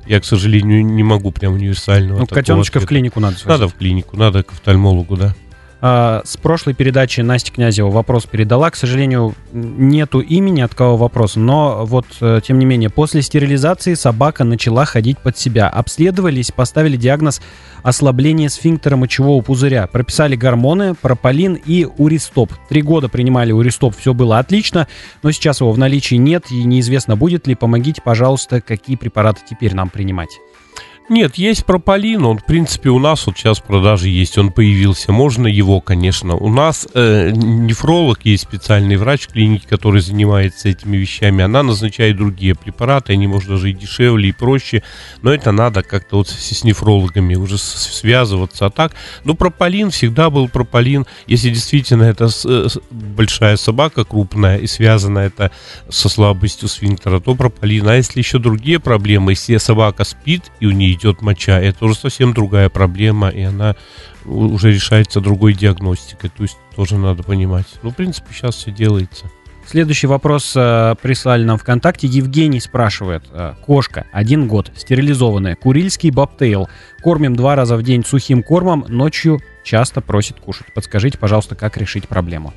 я, 0.07 0.19
к 0.19 0.25
сожалению, 0.25 0.83
не 0.83 1.03
могу 1.03 1.31
прям 1.31 1.53
универсального. 1.53 2.19
Ну, 2.19 2.27
котеночка 2.27 2.79
ответа. 2.79 2.85
в 2.85 2.89
клинику 2.89 3.19
надо. 3.19 3.37
Надо 3.45 3.67
в 3.67 3.75
клинику, 3.75 4.17
надо 4.17 4.43
к 4.43 4.51
офтальмологу, 4.51 5.15
да. 5.15 5.35
А, 5.79 6.21
с 6.25 6.37
прошлой 6.37 6.73
передачи 6.73 7.21
Настя 7.21 7.51
Князева 7.51 7.89
вопрос 7.89 8.25
передала. 8.25 8.71
К 8.71 8.75
сожалению, 8.75 9.35
нету 9.53 10.19
имени 10.21 10.61
от 10.61 10.73
кого 10.73 10.97
вопрос, 10.97 11.35
но 11.35 11.85
вот, 11.85 12.05
э, 12.19 12.41
тем 12.43 12.57
не 12.57 12.65
менее, 12.65 12.89
после 12.89 13.21
стерилизации 13.21 13.93
собака 13.93 14.43
начала 14.43 14.85
ходить 14.85 15.19
под 15.19 15.37
себя. 15.37 15.69
Обследовались, 15.69 16.51
поставили 16.51 16.97
диагноз 16.97 17.41
ослабление 17.83 18.49
сфинктера 18.49 18.95
мочевого 18.95 19.41
пузыря. 19.41 19.85
Прописали 19.87 20.35
гормоны, 20.35 20.95
прополин 20.95 21.53
и 21.53 21.85
уристоп. 21.85 22.51
Три 22.69 22.81
года 22.81 23.07
принимали 23.07 23.51
уристоп, 23.51 23.95
все 23.95 24.13
было 24.13 24.39
отлично, 24.39 24.87
но 25.21 25.31
сейчас 25.31 25.61
его 25.61 25.71
в 25.71 25.77
наличии 25.77 26.15
нет 26.15 26.45
и 26.49 26.63
неизвестно 26.63 27.15
будет 27.15 27.45
ли. 27.45 27.53
Помогите, 27.53 28.01
пожалуйста, 28.03 28.61
какие 28.61 28.95
препараты 28.95 29.41
теперь 29.47 29.75
нам 29.75 29.89
принимать. 29.89 30.39
Нет, 31.09 31.35
есть 31.35 31.63
прополин, 31.63 32.25
он, 32.25 32.39
в 32.39 32.45
принципе, 32.45 32.89
у 32.89 32.99
нас 32.99 33.25
вот 33.25 33.37
сейчас 33.37 33.59
в 33.59 33.63
продаже 33.63 34.09
есть, 34.09 34.37
он 34.37 34.51
появился. 34.51 35.13
Можно 35.13 35.47
его, 35.47 35.79
конечно. 35.79 36.35
У 36.35 36.49
нас 36.49 36.85
э, 36.93 37.31
нефролог 37.31 38.25
есть 38.25 38.43
специальный 38.43 38.97
врач 38.97 39.27
в 39.27 39.31
клинике, 39.31 39.65
который 39.69 40.01
занимается 40.01 40.67
этими 40.67 40.97
вещами. 40.97 41.45
Она 41.45 41.63
назначает 41.63 42.17
другие 42.17 42.55
препараты, 42.55 43.13
они, 43.13 43.25
может, 43.25 43.47
даже 43.47 43.69
и 43.69 43.73
дешевле, 43.73 44.27
и 44.29 44.31
проще. 44.33 44.83
Но 45.21 45.33
это 45.33 45.53
надо 45.53 45.81
как-то 45.81 46.17
вот 46.17 46.27
с, 46.27 46.33
с 46.33 46.65
нефрологами 46.65 47.35
уже 47.35 47.57
связываться. 47.57 48.65
А 48.65 48.69
так, 48.69 48.91
ну, 49.23 49.33
прополин 49.33 49.91
всегда 49.91 50.29
был 50.29 50.49
прополин. 50.49 51.05
Если 51.25 51.51
действительно 51.51 52.03
это 52.03 52.27
с, 52.27 52.43
с, 52.43 52.79
большая 52.91 53.55
собака 53.55 54.03
крупная 54.03 54.57
и 54.57 54.67
связана 54.67 55.19
это 55.19 55.51
со 55.87 56.09
слабостью 56.09 56.67
сфинктера, 56.67 57.21
то 57.21 57.33
прополин. 57.33 57.87
А 57.87 57.95
если 57.95 58.19
еще 58.19 58.39
другие 58.39 58.81
проблемы, 58.81 59.31
если 59.31 59.55
собака 59.55 60.03
спит 60.03 60.43
и 60.59 60.65
у 60.65 60.71
нее 60.71 60.96
идет 60.97 61.21
моча, 61.21 61.59
это 61.59 61.85
уже 61.85 61.95
совсем 61.95 62.33
другая 62.33 62.69
проблема, 62.69 63.29
и 63.29 63.41
она 63.41 63.75
уже 64.25 64.73
решается 64.73 65.21
другой 65.21 65.53
диагностикой. 65.53 66.29
То 66.29 66.43
есть 66.43 66.57
тоже 66.75 66.97
надо 66.97 67.23
понимать. 67.23 67.67
Ну, 67.83 67.91
в 67.91 67.95
принципе, 67.95 68.33
сейчас 68.33 68.55
все 68.55 68.71
делается. 68.71 69.25
Следующий 69.65 70.07
вопрос 70.07 70.53
э, 70.55 70.95
прислали 71.01 71.43
нам 71.43 71.57
ВКонтакте. 71.57 72.07
Евгений 72.07 72.61
спрашивает. 72.61 73.25
Э, 73.31 73.53
кошка, 73.65 74.05
один 74.13 74.47
год, 74.47 74.71
стерилизованная, 74.77 75.57
курильский 75.57 76.09
бобтейл. 76.09 76.69
Кормим 77.01 77.35
два 77.35 77.55
раза 77.55 77.75
в 77.75 77.83
день 77.83 78.05
сухим 78.05 78.43
кормом, 78.43 78.85
ночью 78.87 79.41
часто 79.67 80.01
просит 80.01 80.39
кушать. 80.39 80.67
Подскажите, 80.73 81.17
пожалуйста, 81.17 81.55
как 81.55 81.77
решить 81.77 82.07
проблему. 82.07 82.53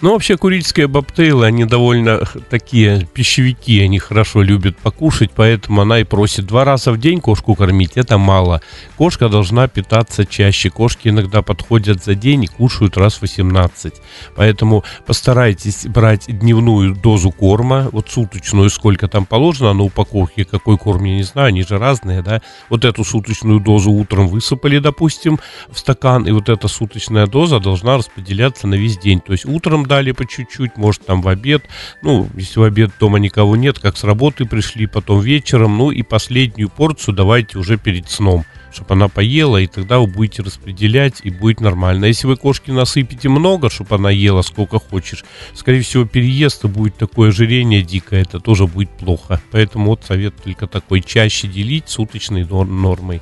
Ну, 0.00 0.12
вообще, 0.12 0.36
курильские 0.36 0.88
бобтейлы, 0.88 1.46
они 1.46 1.64
довольно 1.66 2.22
такие 2.48 3.06
пищевики, 3.12 3.80
они 3.82 3.98
хорошо 3.98 4.42
любят 4.42 4.78
покушать, 4.78 5.30
поэтому 5.36 5.82
она 5.82 5.98
и 5.98 6.04
просит 6.04 6.46
два 6.46 6.64
раза 6.64 6.90
в 6.92 6.98
день 6.98 7.20
кошку 7.20 7.54
кормить, 7.54 7.92
это 7.96 8.16
мало. 8.16 8.62
Кошка 8.96 9.28
должна 9.28 9.68
питаться 9.68 10.24
чаще. 10.24 10.70
Кошки 10.70 11.08
иногда 11.08 11.42
подходят 11.42 12.02
за 12.02 12.14
день 12.14 12.44
и 12.44 12.46
кушают 12.46 12.96
раз 12.96 13.16
в 13.16 13.22
18. 13.22 13.94
Поэтому 14.34 14.84
постарайтесь 15.06 15.86
брать 15.86 16.24
дневную 16.28 16.94
дозу 16.94 17.30
корма, 17.30 17.88
вот 17.92 18.08
суточную, 18.08 18.70
сколько 18.70 19.06
там 19.06 19.26
положено 19.26 19.74
на 19.74 19.82
упаковке, 19.82 20.44
какой 20.44 20.78
корм, 20.78 21.04
я 21.04 21.16
не 21.16 21.24
знаю, 21.24 21.48
они 21.48 21.62
же 21.62 21.78
разные, 21.78 22.22
да. 22.22 22.40
Вот 22.70 22.86
эту 22.86 23.04
суточную 23.04 23.60
дозу 23.60 23.90
утром 23.90 24.28
высыпали, 24.28 24.78
допустим, 24.78 25.38
в 25.68 25.78
стакан, 25.78 26.21
и 26.26 26.32
вот 26.32 26.48
эта 26.48 26.68
суточная 26.68 27.26
доза 27.26 27.60
должна 27.60 27.96
распределяться 27.96 28.66
на 28.66 28.74
весь 28.74 28.98
день. 28.98 29.20
То 29.20 29.32
есть 29.32 29.44
утром 29.44 29.86
дали 29.86 30.12
по 30.12 30.26
чуть-чуть, 30.26 30.76
может 30.76 31.04
там 31.04 31.22
в 31.22 31.28
обед, 31.28 31.64
ну, 32.02 32.28
если 32.36 32.60
в 32.60 32.62
обед 32.62 32.92
дома 32.98 33.18
никого 33.18 33.56
нет, 33.56 33.78
как 33.78 33.96
с 33.96 34.04
работы 34.04 34.44
пришли, 34.44 34.86
потом 34.86 35.20
вечером, 35.20 35.78
ну 35.78 35.90
и 35.90 36.02
последнюю 36.02 36.68
порцию 36.68 37.14
давайте 37.14 37.58
уже 37.58 37.76
перед 37.76 38.08
сном 38.08 38.44
чтобы 38.72 38.94
она 38.94 39.08
поела, 39.08 39.58
и 39.58 39.66
тогда 39.66 39.98
вы 39.98 40.06
будете 40.06 40.42
распределять, 40.42 41.20
и 41.22 41.30
будет 41.30 41.60
нормально. 41.60 42.06
Если 42.06 42.26
вы 42.26 42.36
кошке 42.36 42.72
насыпите 42.72 43.28
много, 43.28 43.70
чтобы 43.70 43.96
она 43.96 44.10
ела 44.10 44.42
сколько 44.42 44.78
хочешь, 44.78 45.24
скорее 45.54 45.82
всего, 45.82 46.04
переезд 46.04 46.64
и 46.64 46.68
будет 46.68 46.96
такое 46.96 47.28
ожирение 47.28 47.82
дикое, 47.82 48.22
это 48.22 48.40
тоже 48.40 48.66
будет 48.66 48.90
плохо. 48.90 49.40
Поэтому 49.50 49.86
вот 49.86 50.04
совет 50.04 50.34
только 50.42 50.66
такой, 50.66 51.02
чаще 51.02 51.48
делить 51.48 51.88
суточной 51.88 52.44
нормой. 52.44 53.20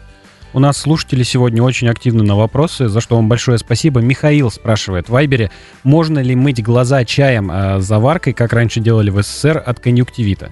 У 0.53 0.59
нас 0.59 0.79
слушатели 0.79 1.23
сегодня 1.23 1.63
очень 1.63 1.89
активны 1.89 2.25
на 2.25 2.35
вопросы, 2.35 2.89
за 2.89 3.01
что 3.01 3.15
вам 3.15 3.29
большое 3.29 3.57
спасибо. 3.59 4.01
Михаил 4.01 4.51
спрашивает 4.51 5.09
в 5.09 5.13
Вайбере, 5.13 5.51
можно 5.85 6.19
ли 6.19 6.35
мыть 6.35 6.61
глаза 6.61 7.05
чаем 7.05 7.51
э, 7.53 7.81
заваркой, 7.81 8.33
как 8.33 8.53
раньше 8.53 8.81
делали 8.81 9.11
в 9.11 9.23
СССР, 9.23 9.63
от 9.65 9.79
конъюнктивита? 9.79 10.51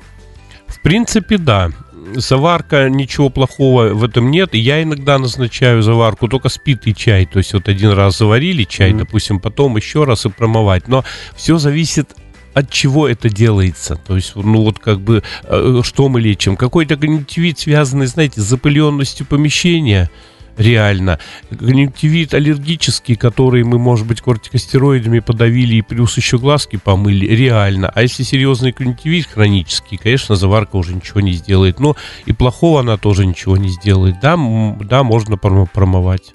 В 0.69 0.81
принципе, 0.83 1.37
да. 1.37 1.71
Заварка, 2.15 2.89
ничего 2.89 3.29
плохого 3.29 3.89
в 3.89 4.05
этом 4.05 4.31
нет. 4.31 4.55
Я 4.55 4.83
иногда 4.83 5.19
назначаю 5.19 5.83
заварку, 5.83 6.29
только 6.29 6.49
спитый 6.49 6.95
чай. 6.95 7.27
То 7.27 7.39
есть 7.39 7.53
вот 7.53 7.69
один 7.69 7.91
раз 7.91 8.19
заварили 8.19 8.63
чай, 8.63 8.93
mm-hmm. 8.93 8.99
допустим, 8.99 9.41
потом 9.41 9.77
еще 9.77 10.05
раз 10.05 10.25
и 10.25 10.29
промывать. 10.29 10.87
Но 10.87 11.05
все 11.35 11.59
зависит 11.59 12.15
от 12.59 12.71
чего 12.71 13.09
это 13.09 13.29
делается. 13.29 13.97
То 13.97 14.17
есть, 14.17 14.35
ну 14.35 14.63
вот 14.63 14.79
как 14.79 15.01
бы, 15.01 15.23
э, 15.45 15.81
что 15.85 16.09
мы 16.09 16.21
лечим? 16.21 16.57
Какой-то 16.57 16.97
конъюнктивит, 16.97 17.59
связанный, 17.61 18.07
знаете, 18.07 18.41
с 18.41 18.45
запыленностью 18.45 19.27
помещения, 19.27 20.11
реально. 20.57 21.21
Конъюнктивит 21.57 22.35
аллергический, 22.35 23.15
который 23.15 23.63
мы, 23.63 23.79
может 23.79 24.09
быть, 24.09 24.21
кортикостероидами 24.21 25.21
подавили 25.21 25.77
и 25.77 25.83
плюс 25.83 26.17
еще 26.17 26.39
глазки 26.39 26.77
помыли, 26.77 27.27
реально. 27.27 27.91
А 27.95 28.03
если 28.03 28.25
серьезный 28.25 28.73
конъюнктивит 28.73 29.27
хронический, 29.27 29.97
конечно, 29.97 30.35
заварка 30.35 30.77
уже 30.77 30.95
ничего 30.95 31.21
не 31.21 31.33
сделает. 31.33 31.79
Но 31.79 31.97
и 32.27 32.33
плохого 32.33 32.81
она 32.81 32.97
тоже 32.97 33.25
ничего 33.25 33.57
не 33.57 33.69
сделает. 33.69 34.17
Да, 34.21 34.37
да 34.81 35.05
можно 35.05 35.37
промывать. 35.37 36.33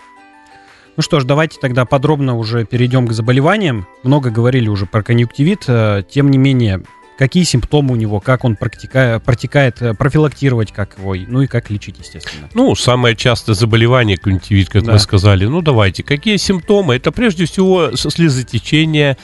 Ну 0.95 1.01
что 1.01 1.19
ж, 1.19 1.25
давайте 1.25 1.59
тогда 1.59 1.85
подробно 1.85 2.37
уже 2.37 2.65
перейдем 2.65 3.07
к 3.07 3.13
заболеваниям. 3.13 3.87
Много 4.03 4.29
говорили 4.29 4.69
уже 4.69 4.85
про 4.85 5.01
конъюнктивит. 5.01 5.63
Э, 5.67 6.03
тем 6.07 6.29
не 6.29 6.37
менее, 6.37 6.83
какие 7.17 7.43
симптомы 7.43 7.93
у 7.93 7.95
него, 7.95 8.19
как 8.19 8.43
он 8.43 8.55
протекает, 8.55 9.23
протекает, 9.23 9.81
э, 9.81 9.93
профилактировать 9.93 10.71
как 10.71 10.97
его, 10.97 11.15
ну 11.15 11.41
и 11.41 11.47
как 11.47 11.69
лечить, 11.69 11.95
естественно. 11.99 12.49
Ну, 12.53 12.75
самое 12.75 13.15
частое 13.15 13.55
заболевание 13.55 14.17
конъюнктивит, 14.17 14.69
как 14.69 14.83
да. 14.83 14.93
мы 14.93 14.99
сказали. 14.99 15.45
Ну, 15.45 15.61
давайте, 15.61 16.03
какие 16.03 16.37
симптомы? 16.37 16.95
Это 16.95 17.11
прежде 17.11 17.45
всего 17.45 17.95
слезотечение, 17.95 19.17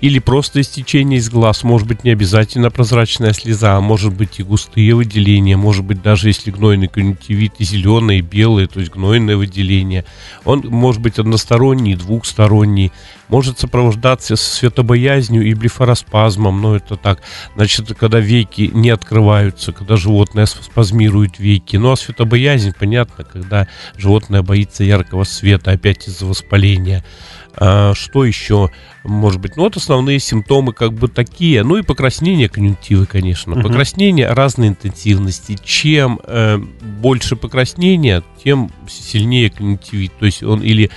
или 0.00 0.20
просто 0.20 0.60
истечение 0.60 1.18
из 1.18 1.28
глаз. 1.28 1.64
Может 1.64 1.88
быть, 1.88 2.04
не 2.04 2.10
обязательно 2.10 2.70
прозрачная 2.70 3.32
слеза, 3.32 3.76
а 3.76 3.80
может 3.80 4.14
быть 4.14 4.38
и 4.38 4.42
густые 4.42 4.94
выделения, 4.94 5.56
может 5.56 5.84
быть, 5.84 6.02
даже 6.02 6.28
если 6.28 6.50
гнойный 6.50 6.88
конъюнктивит 6.88 7.54
и 7.58 7.64
зеленые, 7.64 8.20
и 8.20 8.22
белые, 8.22 8.68
то 8.68 8.78
есть 8.80 8.92
гнойное 8.92 9.36
выделение. 9.36 10.04
Он 10.44 10.60
может 10.60 11.02
быть 11.02 11.18
односторонний, 11.18 11.96
двухсторонний, 11.96 12.92
может 13.28 13.58
сопровождаться 13.58 14.36
светобоязнью 14.36 15.42
и 15.42 15.54
блефароспазмом, 15.54 16.60
но 16.60 16.76
это 16.76 16.96
так. 16.96 17.20
Значит, 17.54 17.94
когда 17.98 18.20
веки 18.20 18.70
не 18.72 18.90
открываются, 18.90 19.72
когда 19.72 19.96
животное 19.96 20.46
спазмирует 20.46 21.38
веки. 21.38 21.76
Ну, 21.76 21.92
а 21.92 21.96
светобоязнь, 21.96 22.72
понятно, 22.78 23.24
когда 23.24 23.68
животное 23.96 24.42
боится 24.42 24.84
яркого 24.84 25.24
света, 25.24 25.72
опять 25.72 26.08
из-за 26.08 26.26
воспаления. 26.26 27.04
А, 27.60 27.92
что 27.94 28.24
еще 28.24 28.70
может 29.02 29.40
быть? 29.40 29.56
Ну, 29.56 29.64
вот 29.64 29.76
основные 29.76 30.20
симптомы 30.20 30.72
как 30.72 30.92
бы 30.92 31.08
такие. 31.08 31.64
Ну 31.64 31.76
и 31.76 31.82
покраснение 31.82 32.48
конъюнктивы, 32.48 33.06
конечно. 33.06 33.54
Угу. 33.54 33.62
Покраснение 33.62 34.28
разной 34.28 34.68
интенсивности. 34.68 35.58
Чем 35.64 36.20
э, 36.22 36.58
больше 36.58 37.34
покраснения, 37.34 38.22
тем 38.44 38.70
сильнее 38.88 39.50
конъюнктивит. 39.50 40.12
То 40.18 40.26
есть 40.26 40.42
он 40.42 40.62
или 40.62 40.90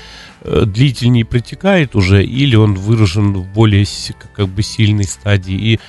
длительнее 0.43 1.25
протекает 1.25 1.95
уже, 1.95 2.24
или 2.24 2.55
он 2.55 2.75
выражен 2.75 3.33
в 3.33 3.45
более 3.53 3.86
как 4.33 4.48
бы 4.48 4.63
сильной 4.63 5.03
стадии. 5.03 5.53
И 5.53 5.79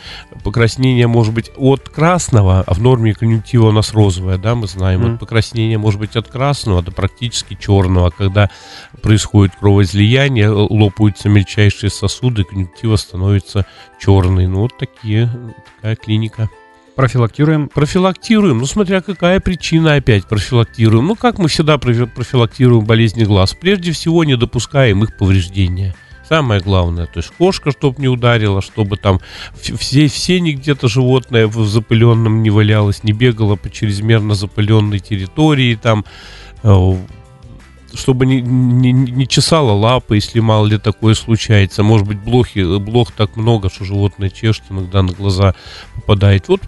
покраснение 0.45 1.07
может 1.07 1.33
быть 1.33 1.51
от 1.57 1.89
красного, 1.89 2.63
а 2.67 2.75
в 2.75 2.81
норме 2.81 3.15
конъюнктива 3.15 3.69
у 3.69 3.73
нас 3.73 3.93
розовая, 3.93 4.39
да, 4.39 4.55
мы 4.55 4.67
знаем. 4.67 5.03
Mm. 5.03 5.11
Вот 5.11 5.21
покраснение 5.21 5.79
может 5.79 6.01
быть 6.01 6.17
от 6.17 6.29
красного 6.29 6.83
до 6.83 6.93
практически 6.93 7.57
черного, 7.59 8.11
когда 8.11 8.51
происходит 9.03 9.57
кровоизлияние, 9.57 10.51
лопаются 10.51 11.29
мельчайшие 11.29 11.91
сосуды, 11.91 12.45
конъюнктива 12.45 12.97
становится 12.97 13.67
черной. 14.01 14.47
Ну, 14.47 14.61
вот 14.61 14.77
такие, 14.77 15.31
такая 15.77 15.97
клиника. 15.97 16.49
Профилактируем? 16.95 17.69
Профилактируем. 17.69 18.59
Ну, 18.59 18.67
смотря 18.67 19.01
какая 19.01 19.41
причина 19.41 19.95
опять 19.95 20.27
профилактируем. 20.27 21.07
Ну, 21.07 21.17
как 21.17 21.39
мы 21.39 21.49
всегда 21.49 21.79
профилактируем 21.79 22.85
болезни 22.85 23.25
глаз? 23.25 23.57
Прежде 23.59 23.93
всего, 23.93 24.25
не 24.25 24.37
допускаем 24.37 25.03
их 25.03 25.17
повреждения. 25.17 25.95
Самое 26.29 26.61
главное, 26.61 27.07
то 27.07 27.19
есть 27.19 27.31
кошка, 27.37 27.73
чтобы 27.73 28.01
не 28.01 28.09
ударила, 28.09 28.63
чтобы 28.63 28.97
там 28.97 29.21
все, 29.61 30.07
все 30.07 30.41
не 30.41 30.55
где-то 30.55 30.89
животное 30.89 31.47
в 31.47 31.67
запыленном 31.67 32.43
не 32.43 32.49
валялось, 32.49 33.05
не 33.05 33.13
бегало 33.13 33.57
по 33.57 33.69
чрезмерно 33.69 34.35
запыленной 34.35 34.99
территории, 34.99 35.75
там, 35.75 36.07
э, 36.63 36.97
чтобы 37.93 38.25
не, 38.25 38.41
не, 38.41 38.93
не 38.93 39.29
чесала 39.29 39.73
лапы, 39.73 40.15
если 40.15 40.41
мало 40.41 40.67
ли 40.67 40.79
такое 40.79 41.15
случается. 41.15 41.83
Может 41.83 42.07
быть, 42.07 42.19
блохи, 42.19 42.79
блох 42.79 43.13
так 43.13 43.37
много, 43.37 43.69
что 43.69 43.85
животное 43.85 44.31
чешет, 44.31 44.65
иногда 44.71 45.03
на 45.03 45.13
глаза 45.13 45.55
попадает. 45.97 46.49
Вот 46.49 46.63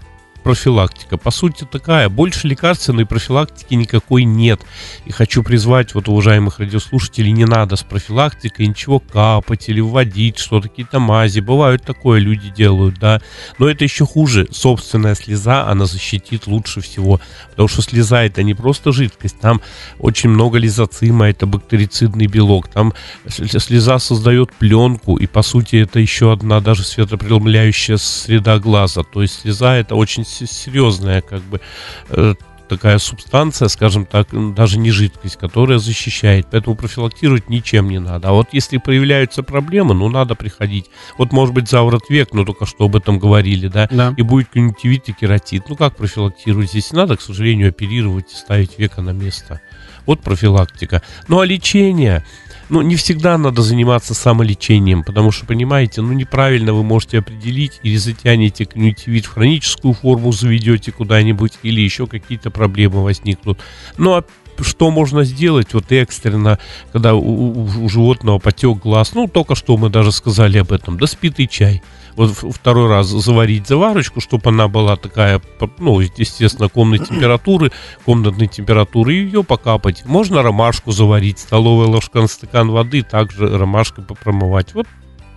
профилактика. 0.45 1.17
По 1.17 1.31
сути 1.31 1.67
такая. 1.69 2.07
Больше 2.07 2.47
лекарственной 2.47 3.07
профилактики 3.07 3.73
никакой 3.73 4.25
нет. 4.25 4.61
И 5.07 5.11
хочу 5.11 5.41
призвать 5.41 5.95
вот 5.95 6.07
уважаемых 6.07 6.59
радиослушателей, 6.59 7.31
не 7.31 7.45
надо 7.45 7.75
с 7.75 7.81
профилактикой 7.81 8.67
ничего 8.67 8.99
капать 8.99 9.69
или 9.69 9.79
вводить 9.79 10.37
что-то, 10.37 10.69
какие-то 10.69 10.99
мази. 10.99 11.39
Бывают 11.39 11.81
такое, 11.81 12.19
люди 12.19 12.51
делают, 12.51 12.99
да. 12.99 13.21
Но 13.57 13.67
это 13.67 13.85
еще 13.85 14.05
хуже. 14.05 14.47
Собственная 14.51 15.15
слеза, 15.15 15.67
она 15.67 15.87
защитит 15.87 16.45
лучше 16.45 16.79
всего. 16.79 17.19
Потому 17.49 17.67
что 17.67 17.81
слеза 17.81 18.23
это 18.23 18.43
не 18.43 18.53
просто 18.53 18.91
жидкость, 18.91 19.39
там 19.39 19.61
очень 19.97 20.29
много 20.29 20.59
лизоцима, 20.59 21.27
это 21.27 21.47
бактерицидный 21.47 22.27
белок. 22.27 22.67
Там 22.67 22.93
слеза 23.27 23.97
создает 23.97 24.53
пленку, 24.53 25.17
и 25.17 25.25
по 25.25 25.41
сути 25.41 25.77
это 25.77 25.99
еще 25.99 26.31
одна 26.31 26.59
даже 26.59 26.83
светопреломляющая 26.83 27.97
среда 27.97 28.59
глаза. 28.59 29.01
То 29.01 29.23
есть 29.23 29.41
слеза 29.41 29.75
это 29.75 29.95
очень 29.95 30.23
серьезная 30.45 31.21
как 31.21 31.41
бы 31.41 31.61
э, 32.09 32.35
такая 32.67 32.97
субстанция, 32.97 33.67
скажем 33.67 34.05
так, 34.05 34.27
даже 34.53 34.77
не 34.77 34.91
жидкость, 34.91 35.37
которая 35.37 35.77
защищает. 35.77 36.47
Поэтому 36.51 36.75
профилактировать 36.75 37.49
ничем 37.49 37.89
не 37.89 37.99
надо. 37.99 38.29
А 38.29 38.31
вот 38.31 38.47
если 38.51 38.77
появляются 38.77 39.43
проблемы, 39.43 39.93
ну, 39.93 40.09
надо 40.09 40.35
приходить. 40.35 40.85
Вот, 41.17 41.31
может 41.31 41.53
быть, 41.53 41.69
заворот 41.69 42.09
век, 42.09 42.33
но 42.33 42.43
только 42.43 42.65
что 42.65 42.85
об 42.85 42.95
этом 42.95 43.19
говорили, 43.19 43.67
да, 43.67 43.87
Да. 43.91 44.13
и 44.17 44.21
будет 44.21 44.49
конъюнктивит 44.49 45.09
и 45.09 45.13
кератит. 45.13 45.69
Ну, 45.69 45.75
как 45.75 45.95
профилактировать? 45.95 46.69
Здесь 46.69 46.91
надо, 46.91 47.17
к 47.17 47.21
сожалению, 47.21 47.69
оперировать 47.69 48.31
и 48.33 48.35
ставить 48.35 48.77
века 48.79 49.01
на 49.01 49.11
место. 49.11 49.61
Вот 50.05 50.21
профилактика. 50.21 51.01
Ну, 51.27 51.39
а 51.39 51.45
лечение... 51.45 52.25
Ну, 52.69 52.81
не 52.81 52.95
всегда 52.95 53.37
надо 53.37 53.61
заниматься 53.61 54.13
самолечением, 54.15 55.03
потому 55.03 55.31
что, 55.31 55.45
понимаете, 55.45 56.01
ну, 56.01 56.13
неправильно 56.13 56.73
вы 56.73 56.83
можете 56.83 57.19
определить 57.19 57.79
или 57.83 57.95
затянете 57.95 58.65
конъюнктивит 58.65 59.25
в 59.25 59.33
хроническую 59.33 59.93
форму, 59.93 60.31
заведете 60.31 60.91
куда-нибудь, 60.91 61.53
или 61.61 61.81
еще 61.81 62.07
какие-то 62.07 62.49
проблемы 62.49 63.03
возникнут. 63.03 63.59
Ну, 63.97 64.13
а 64.15 64.23
что 64.61 64.89
можно 64.89 65.25
сделать 65.25 65.73
вот 65.73 65.91
экстренно, 65.91 66.57
когда 66.91 67.13
у, 67.13 67.19
у- 67.19 67.83
у 67.83 67.89
животного 67.89 68.39
потек 68.39 68.79
глаз, 68.79 69.13
ну, 69.13 69.27
только 69.27 69.53
что 69.53 69.77
мы 69.77 69.89
даже 69.89 70.11
сказали 70.11 70.57
об 70.57 70.71
этом, 70.71 70.97
да 70.97 71.07
спитый 71.07 71.47
чай. 71.47 71.83
Вот 72.15 72.31
второй 72.31 72.89
раз 72.89 73.07
заварить 73.07 73.67
заварочку, 73.67 74.21
чтобы 74.21 74.49
она 74.49 74.67
была 74.67 74.95
такая, 74.95 75.41
ну, 75.79 75.99
естественно, 75.99 76.69
комнатной 76.69 77.05
температуры, 77.09 77.71
комнатной 78.05 78.47
температуры, 78.47 79.15
и 79.15 79.23
ее 79.25 79.43
покапать. 79.43 80.03
Можно 80.05 80.41
ромашку 80.41 80.91
заварить, 80.91 81.39
столовая 81.39 81.87
ложка 81.87 82.21
на 82.21 82.27
стакан 82.27 82.69
воды, 82.71 83.03
также 83.03 83.57
ромашкой 83.57 84.03
попромывать. 84.03 84.73
Вот 84.73 84.87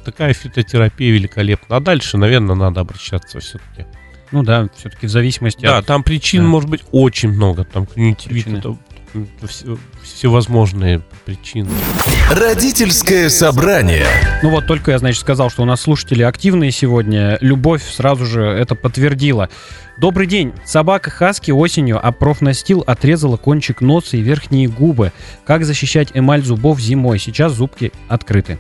такая 0.05 0.33
фитотерапия 0.35 1.13
великолепна. 1.13 1.77
А 1.77 1.81
дальше, 1.81 2.17
наверное, 2.17 2.55
надо 2.55 2.81
обращаться 2.81 3.41
все-таки. 3.41 3.85
Ну 4.31 4.43
да, 4.43 4.69
все-таки 4.77 5.07
в 5.07 5.11
зависимости 5.11 5.63
Да, 5.63 5.79
от... 5.79 5.87
там 5.87 6.03
причин 6.03 6.43
Да. 6.43 6.49
может 6.49 6.69
быть 6.69 6.83
очень 6.93 7.31
много. 7.31 7.65
Там 7.65 7.87
конъюнктивит, 7.87 8.47
это, 8.47 8.77
всевозможные 10.03 11.03
причины. 11.25 11.71
Родительское 12.31 13.29
собрание. 13.29 14.07
Ну 14.43 14.51
вот 14.51 14.67
только 14.67 14.93
я, 14.93 14.99
значит, 14.99 15.21
сказал, 15.21 15.51
что 15.51 15.63
у 15.63 15.67
нас 15.67 15.81
слушатели 15.81 16.23
активные 16.23 16.71
сегодня. 16.71 17.39
Любовь 17.41 17.83
сразу 17.83 18.27
же 18.27 18.43
это 18.43 18.75
подтвердила. 18.75 19.49
Добрый 19.99 20.27
день. 20.27 20.53
Собака 20.65 21.11
Хаски 21.11 21.51
осенью, 21.51 21.99
а 22.01 22.13
профнастил 22.13 22.85
отрезала 22.87 23.37
кончик 23.37 23.81
носа 23.81 24.17
и 24.17 24.21
верхние 24.21 24.69
губы. 24.69 25.13
Как 25.45 25.65
защищать 25.65 26.11
эмаль 26.15 26.43
зубов 26.43 26.79
зимой? 26.81 27.19
Сейчас 27.19 27.53
зубки 27.53 27.93
открыты. 28.09 28.59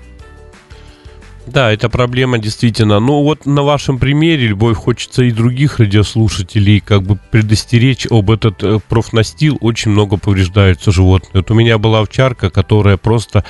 Да, 1.52 1.73
это 1.73 1.88
проблема 1.88 2.38
действительно. 2.38 3.00
Ну 3.00 3.23
вот 3.23 3.47
на 3.47 3.62
вашем 3.62 3.99
примере, 3.99 4.49
Любовь, 4.49 4.76
хочется 4.76 5.23
и 5.25 5.31
других 5.31 5.78
радиослушателей 5.78 6.81
как 6.81 7.02
бы 7.02 7.19
предостеречь 7.31 8.07
об 8.11 8.31
этот 8.31 8.62
э, 8.62 8.78
профнастил. 8.88 9.57
Очень 9.61 9.93
много 9.93 10.17
повреждаются 10.17 10.93
животные. 10.93 11.31
Вот 11.43 11.50
у 11.50 11.55
меня 11.55 11.78
была 11.78 12.00
овчарка, 12.00 12.50
которая 12.50 12.97
просто 12.97 13.45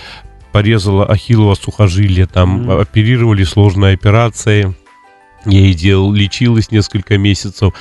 порезала 0.52 1.04
ахиллово 1.06 1.54
сухожилие. 1.54 2.26
Там 2.26 2.62
Мгм. 2.62 2.70
оперировали 2.80 3.44
сложные 3.44 3.94
операции. 3.94 4.74
Я 5.46 5.60
ей 5.60 5.74
делал, 5.74 6.12
лечилась 6.12 6.70
несколько 6.70 7.16
месяцев. 7.16 7.72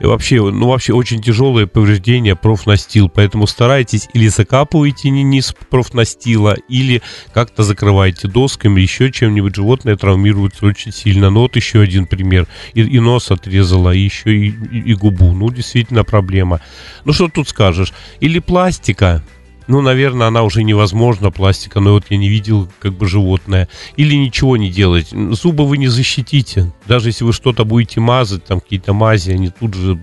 И 0.00 0.04
вообще, 0.06 0.36
ну 0.42 0.68
вообще 0.68 0.92
очень 0.92 1.22
тяжелое 1.22 1.66
повреждение 1.66 2.36
профнастил. 2.36 3.08
Поэтому 3.08 3.46
старайтесь 3.46 4.08
или 4.12 4.28
закапывайте 4.28 5.08
ни- 5.10 5.22
низ 5.22 5.54
профнастила, 5.70 6.56
или 6.68 7.02
как-то 7.32 7.62
закрывайте 7.62 8.28
досками, 8.28 8.80
еще 8.80 9.10
чем-нибудь. 9.10 9.56
Животное 9.56 9.96
травмируется 9.96 10.66
очень 10.66 10.92
сильно. 10.92 11.30
Ну 11.30 11.40
вот 11.40 11.56
еще 11.56 11.80
один 11.80 12.06
пример. 12.06 12.46
И, 12.74 12.82
и 12.82 13.00
нос 13.00 13.30
отрезала, 13.30 13.92
и 13.92 14.00
еще 14.00 14.36
и, 14.36 14.48
и- 14.70 14.90
и 14.90 14.94
губу. 14.94 15.32
Ну 15.32 15.50
действительно 15.50 16.04
проблема. 16.04 16.60
Ну 17.04 17.12
что 17.12 17.28
тут 17.28 17.48
скажешь? 17.48 17.92
Или 18.20 18.38
пластика. 18.40 19.24
Ну, 19.68 19.80
наверное, 19.80 20.28
она 20.28 20.42
уже 20.42 20.62
невозможна, 20.62 21.30
пластика, 21.30 21.80
но 21.80 21.92
вот 21.92 22.04
я 22.10 22.16
не 22.16 22.28
видел 22.28 22.68
как 22.78 22.92
бы 22.94 23.06
животное. 23.06 23.68
Или 23.96 24.14
ничего 24.14 24.56
не 24.56 24.70
делать. 24.70 25.08
Зубы 25.10 25.66
вы 25.66 25.76
не 25.78 25.88
защитите. 25.88 26.72
Даже 26.86 27.08
если 27.08 27.24
вы 27.24 27.32
что-то 27.32 27.64
будете 27.64 28.00
мазать, 28.00 28.44
там 28.44 28.60
какие-то 28.60 28.92
мази, 28.92 29.32
они 29.32 29.48
тут 29.50 29.74
же 29.74 29.94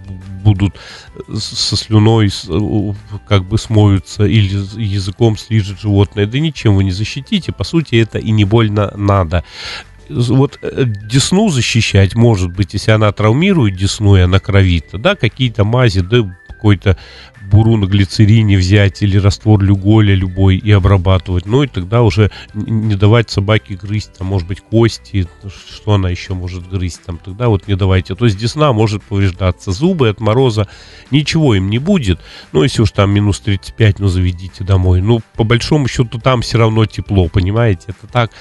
будут 0.44 0.76
с- 1.34 1.58
со 1.58 1.76
слюной 1.78 2.30
у- 2.50 2.94
как 3.28 3.46
бы 3.46 3.58
смоются 3.58 4.26
или 4.26 4.54
языком 4.82 5.38
слижет 5.38 5.80
животное. 5.80 6.26
Да 6.26 6.40
ничем 6.40 6.76
вы 6.76 6.84
не 6.84 6.92
защитите. 6.92 7.52
По 7.54 7.64
сути, 7.64 7.96
это 7.96 8.20
и 8.20 8.32
не 8.32 8.44
больно 8.44 8.92
надо. 8.98 9.44
Вот 10.10 10.60
э, 10.62 10.84
десну 10.86 11.48
защищать, 11.50 12.14
может 12.16 12.52
быть, 12.52 12.74
если 12.74 12.92
она 12.92 13.10
травмирует 13.14 13.78
десну 13.78 14.18
и 14.18 14.20
она 14.22 14.40
кровит, 14.40 14.88
да, 14.92 15.16
какие-то 15.16 15.64
мази, 15.64 16.02
да, 16.02 16.18
какой-то 16.50 16.98
буру 17.54 17.78
на 17.78 17.86
глицерине 17.86 18.58
взять 18.58 19.04
или 19.04 19.18
раствор 19.18 19.62
люголя 19.62 20.16
любой 20.16 20.58
и 20.58 20.72
обрабатывать. 20.72 21.46
Ну 21.46 21.62
и 21.62 21.68
тогда 21.68 22.02
уже 22.02 22.32
не 22.56 22.96
давать 22.96 23.30
собаке 23.30 23.76
грызть, 23.76 24.14
там, 24.18 24.28
может 24.28 24.48
быть, 24.48 24.62
кости, 24.62 25.28
что 25.70 25.94
она 25.94 26.10
еще 26.10 26.34
может 26.34 26.68
грызть, 26.68 27.04
там, 27.06 27.20
тогда 27.24 27.50
вот 27.50 27.68
не 27.68 27.76
давайте. 27.76 28.16
То 28.16 28.26
есть 28.26 28.38
десна 28.38 28.74
может 28.74 29.04
повреждаться. 29.04 29.72
Зубы 29.72 30.10
от 30.10 30.20
мороза 30.20 30.68
ничего 31.12 31.54
им 31.54 31.70
не 31.70 31.78
будет. 31.78 32.20
Ну, 32.54 32.64
если 32.64 32.82
уж 32.82 32.92
там 32.92 33.12
минус 33.12 33.40
35, 33.40 34.00
ну, 34.00 34.08
заведите 34.08 34.64
домой. 34.64 35.02
Ну, 35.02 35.22
по 35.36 35.44
большому 35.44 35.88
счету, 35.88 36.20
там 36.20 36.42
все 36.42 36.58
равно 36.58 36.88
тепло, 36.88 37.28
понимаете? 37.28 37.86
Это 37.90 38.12
так, 38.12 38.32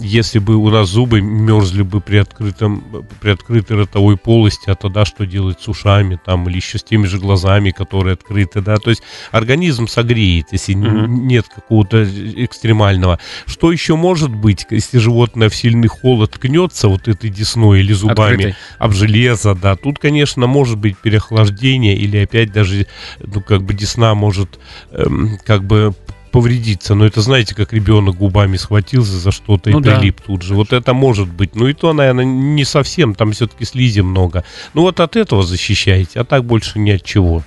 если 0.00 0.38
бы 0.38 0.56
у 0.56 0.68
нас 0.70 0.88
зубы 0.88 1.20
мерзли 1.20 1.82
бы 1.82 2.00
при, 2.00 2.18
открытом, 2.18 3.04
при 3.20 3.30
открытой 3.30 3.76
ротовой 3.76 4.16
полости, 4.16 4.70
а 4.70 4.74
тогда 4.74 5.04
что 5.04 5.26
делать 5.26 5.60
с 5.60 5.68
ушами 5.68 6.18
там 6.24 6.48
или 6.48 6.56
еще 6.56 6.78
с 6.78 6.82
теми 6.82 7.06
же 7.06 7.18
глазами, 7.18 7.70
которые 7.70 8.14
открыты, 8.14 8.60
да, 8.60 8.76
то 8.76 8.90
есть 8.90 9.02
организм 9.30 9.86
согреет, 9.86 10.48
если 10.52 10.74
Мгм. 10.74 11.26
нет 11.26 11.46
какого-то 11.48 12.04
экстремального. 12.04 13.18
Что 13.46 13.72
еще 13.72 13.96
может 13.96 14.34
быть, 14.34 14.66
если 14.70 14.98
животное 14.98 15.48
в 15.48 15.54
сильный 15.54 15.88
холод 15.88 16.32
ткнется 16.32 16.88
вот 16.88 17.08
этой 17.08 17.30
десной 17.30 17.80
или 17.80 17.92
зубами 17.92 18.34
Открытой. 18.34 18.54
об 18.78 18.92
железо, 18.92 19.54
да, 19.54 19.76
тут, 19.76 19.98
конечно, 19.98 20.46
может 20.46 20.78
быть 20.78 20.96
переохлаждение 20.98 21.96
или 21.96 22.18
опять 22.18 22.52
даже, 22.52 22.86
ну, 23.20 23.40
как 23.40 23.62
бы 23.62 23.74
десна 23.74 24.14
может, 24.14 24.58
эм, 24.92 25.38
как 25.44 25.64
бы 25.64 25.94
повредиться, 26.30 26.94
но 26.94 27.04
это 27.06 27.20
знаете, 27.20 27.54
как 27.54 27.72
ребенок 27.72 28.16
губами 28.16 28.56
схватился 28.56 29.12
за 29.18 29.30
что-то 29.30 29.70
Ну 29.70 29.80
и 29.80 29.82
да. 29.82 29.96
прилип 29.98 30.20
тут 30.20 30.42
же. 30.42 30.54
Вот 30.54 30.72
это 30.72 30.94
может 30.94 31.28
быть. 31.28 31.54
Ну 31.54 31.66
и 31.66 31.72
то, 31.74 31.92
наверное, 31.92 32.24
не 32.24 32.64
совсем, 32.64 33.14
там 33.14 33.32
все-таки 33.32 33.64
слизи 33.64 34.00
много. 34.00 34.44
Ну 34.74 34.82
вот 34.82 35.00
от 35.00 35.16
этого 35.16 35.42
защищаете, 35.42 36.20
а 36.20 36.24
так 36.24 36.44
больше 36.44 36.78
ни 36.78 36.90
от 36.90 37.02
чего. 37.04 37.42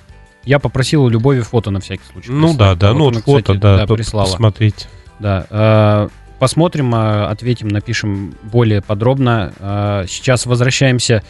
Я 0.46 0.60
попросил 0.60 1.04
у 1.04 1.10
Любови 1.10 1.39
фото 1.41 1.72
на 1.72 1.80
всякий 1.80 2.04
случай. 2.12 2.32
Ну 2.32 2.50
прислать. 2.50 2.58
да, 2.58 2.76
да, 2.76 2.93
Вот 2.93 2.98
ну 3.00 3.08
она, 3.10 3.22
фото, 3.22 3.41
кстати, 3.41 3.58
да, 3.60 3.88
то 3.88 3.96
прислала. 3.96 4.26
посмотреть. 4.26 4.88
Да. 5.19 5.48
э, 5.50 6.10
Посмотрим, 6.39 6.93
э, 6.93 7.26
ответим, 7.28 7.69
напишем 7.69 8.36
более 8.43 8.82
подробно. 8.82 9.54
Э, 9.60 10.06
Сейчас 10.10 10.46
возвращаемся 10.46 11.24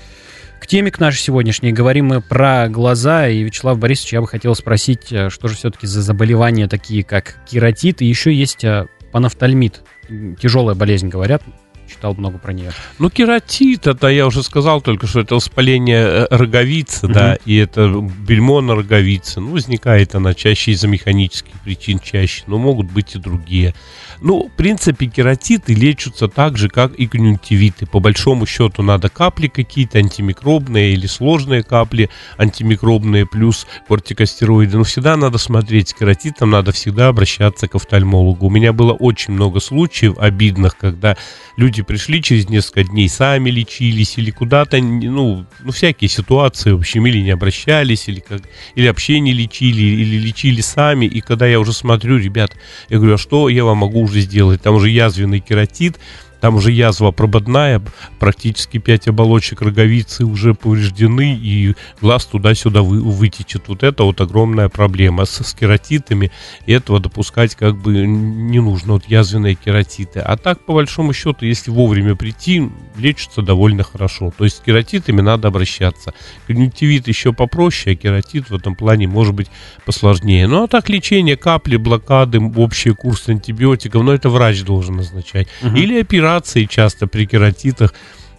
к 0.63 0.67
теме, 0.67 0.91
к 0.91 0.99
нашей 0.99 1.19
сегодняшней. 1.19 1.73
Говорим 1.73 2.06
мы 2.08 2.21
про 2.21 2.69
глаза. 2.69 3.28
И, 3.28 3.43
Вячеслав 3.43 3.78
Борисович, 3.78 4.13
я 4.13 4.21
бы 4.21 4.28
хотел 4.28 4.56
спросить, 4.56 5.12
э, 5.12 5.30
что 5.30 5.49
же 5.49 5.56
все-таки 5.56 5.88
за 5.88 6.02
заболевания 6.02 6.69
такие, 6.69 7.04
как 7.04 7.36
кератит, 7.45 8.02
и 8.02 8.06
еще 8.06 8.34
есть 8.34 8.63
э, 8.63 8.88
панофтальмит. 9.12 9.82
М, 10.08 10.38
Тяжелая 10.38 10.73
болезнь, 10.76 11.10
говорят. 11.10 11.43
Читал 11.91 12.15
много 12.15 12.38
про 12.38 12.54
нее. 12.54 12.71
Ну, 12.97 13.10
кератит, 13.10 13.88
это 13.88 14.08
я 14.08 14.26
уже 14.26 14.41
сказал 14.41 14.80
только, 14.82 15.06
что 15.06 15.19
это 15.19 15.36
воспаление 15.36 16.06
э, 16.06 16.28
роговицы, 16.30 17.06
Мгм. 17.08 17.13
да, 17.13 17.38
и 17.45 17.58
это 17.58 17.88
бельмо 18.26 18.62
на 18.62 18.73
роговице. 18.76 19.41
Ну, 19.41 19.52
возникает 19.52 20.15
она 20.15 20.34
чаще 20.34 20.71
из-за 20.71 20.88
механических 20.88 21.60
причин, 21.62 21.99
чаще, 21.99 22.43
но 22.47 22.58
могут 22.58 22.89
быть 22.89 23.15
и 23.15 23.19
другие. 23.19 23.76
Ну, 24.21 24.47
в 24.47 24.52
принципе, 24.58 25.08
кератиты 25.08 25.73
лечатся 25.73 26.28
так 26.28 26.58
же, 26.58 26.69
как 26.69 26.93
и 26.95 27.08
конъюнктивиты. 27.08 27.86
По 27.86 27.99
большому 27.99 28.45
счету 28.45 28.84
надо 28.84 29.10
капли 29.10 29.47
какие-то 29.47 29.99
антимикробные 29.99 30.93
или 30.93 31.08
сложные 31.08 31.63
капли 31.63 32.10
антимикробные 32.38 33.26
плюс 33.26 33.67
кортикостероиды. 33.88 34.78
Но 34.78 34.84
всегда 34.84 35.17
надо 35.17 35.38
смотреть, 35.38 35.89
с 35.89 35.93
кератитом 35.93 36.52
надо 36.52 36.71
всегда 36.71 37.08
обращаться 37.08 37.67
к 37.67 37.76
офтальмологу. 37.76 38.47
У 38.47 38.49
меня 38.49 38.73
было 38.73 38.93
очень 38.93 39.34
много 39.34 39.60
случаев 39.60 40.17
обидных, 40.17 40.78
когда 40.78 41.17
люди 41.58 41.82
пришли 41.82 42.21
через 42.21 42.49
несколько 42.49 42.84
дней, 42.84 43.10
сами 43.10 43.49
лечились 43.49 44.17
или 44.17 44.32
куда-то, 44.32 44.78
ну, 44.80 45.45
ну 45.62 45.71
всякие 45.71 46.10
ситуации, 46.10 46.71
в 46.71 46.80
общем, 46.80 47.06
или 47.06 47.19
не 47.19 47.32
обращались, 47.32 48.08
или, 48.08 48.19
как, 48.19 48.41
или 48.76 48.88
вообще 48.88 49.19
не 49.19 49.34
лечили, 49.34 49.82
или 49.82 50.17
лечили 50.17 50.62
сами. 50.62 51.06
И 51.06 51.21
когда 51.21 51.47
я 51.47 51.60
уже 51.60 51.73
смотрю, 51.73 52.17
ребят, 52.17 52.56
я 52.89 52.97
говорю, 52.97 53.15
а 53.15 53.17
что 53.17 53.49
я 53.49 53.63
вам 53.63 53.80
могу 53.80 54.03
уже 54.04 54.22
сделать? 54.22 54.62
Там 54.62 54.76
уже 54.76 54.89
язвенный 54.89 55.39
кератит, 55.39 56.00
там 56.44 56.56
уже 56.56 56.74
язва 56.74 57.12
прободная, 57.12 57.82
практически 58.20 58.78
5 58.78 59.08
оболочек 59.08 59.62
роговицы 59.62 60.26
уже 60.26 60.54
повреждены, 60.54 61.40
и 61.42 61.74
глаз 62.02 62.26
туда-сюда 62.26 62.82
вы, 62.82 63.00
вытечет. 63.00 63.70
Вот 63.70 63.82
это 63.82 64.04
вот 64.04 64.20
огромная 64.20 64.68
проблема 64.68 65.24
с, 65.24 65.42
с 65.42 65.54
кератитами, 65.54 66.34
этого 66.68 67.00
допускать 67.00 67.56
как 67.56 67.78
бы 67.78 68.06
не 68.06 68.60
нужно, 68.60 68.96
вот 68.96 69.06
язвенные 69.06 69.56
кератиты. 69.56 70.20
А 70.20 70.36
так, 70.36 70.66
по 70.66 70.74
большому 70.74 71.14
счету, 71.14 71.46
если 71.46 71.72
вовремя 71.72 72.14
прийти, 72.16 72.70
лечится 72.98 73.42
довольно 73.42 73.84
хорошо. 73.84 74.34
То 74.38 74.44
есть 74.44 74.58
с 74.58 74.60
кератитами 74.60 75.22
надо 75.22 75.48
обращаться. 75.48 76.14
Конъюнктивит 76.46 77.08
еще 77.08 77.32
попроще, 77.32 77.96
а 77.96 77.96
кератит 77.96 78.50
в 78.50 78.56
этом 78.56 78.76
плане 78.76 79.08
может 79.08 79.34
быть 79.34 79.48
посложнее. 79.86 80.48
Ну 80.48 80.64
а 80.64 80.68
так 80.68 80.90
лечение 80.90 81.38
капли, 81.38 81.78
блокады, 81.78 82.42
общий 82.58 82.92
курс 82.92 83.30
антибиотиков, 83.30 84.04
но 84.04 84.14
это 84.14 84.30
врач 84.30 84.62
должен 84.64 84.98
назначать. 84.98 85.48
Угу. 85.62 85.78
Или 85.78 86.04
операции 86.34 86.65
часто 86.65 87.08
при 87.08 87.26
кератитах 87.26 87.93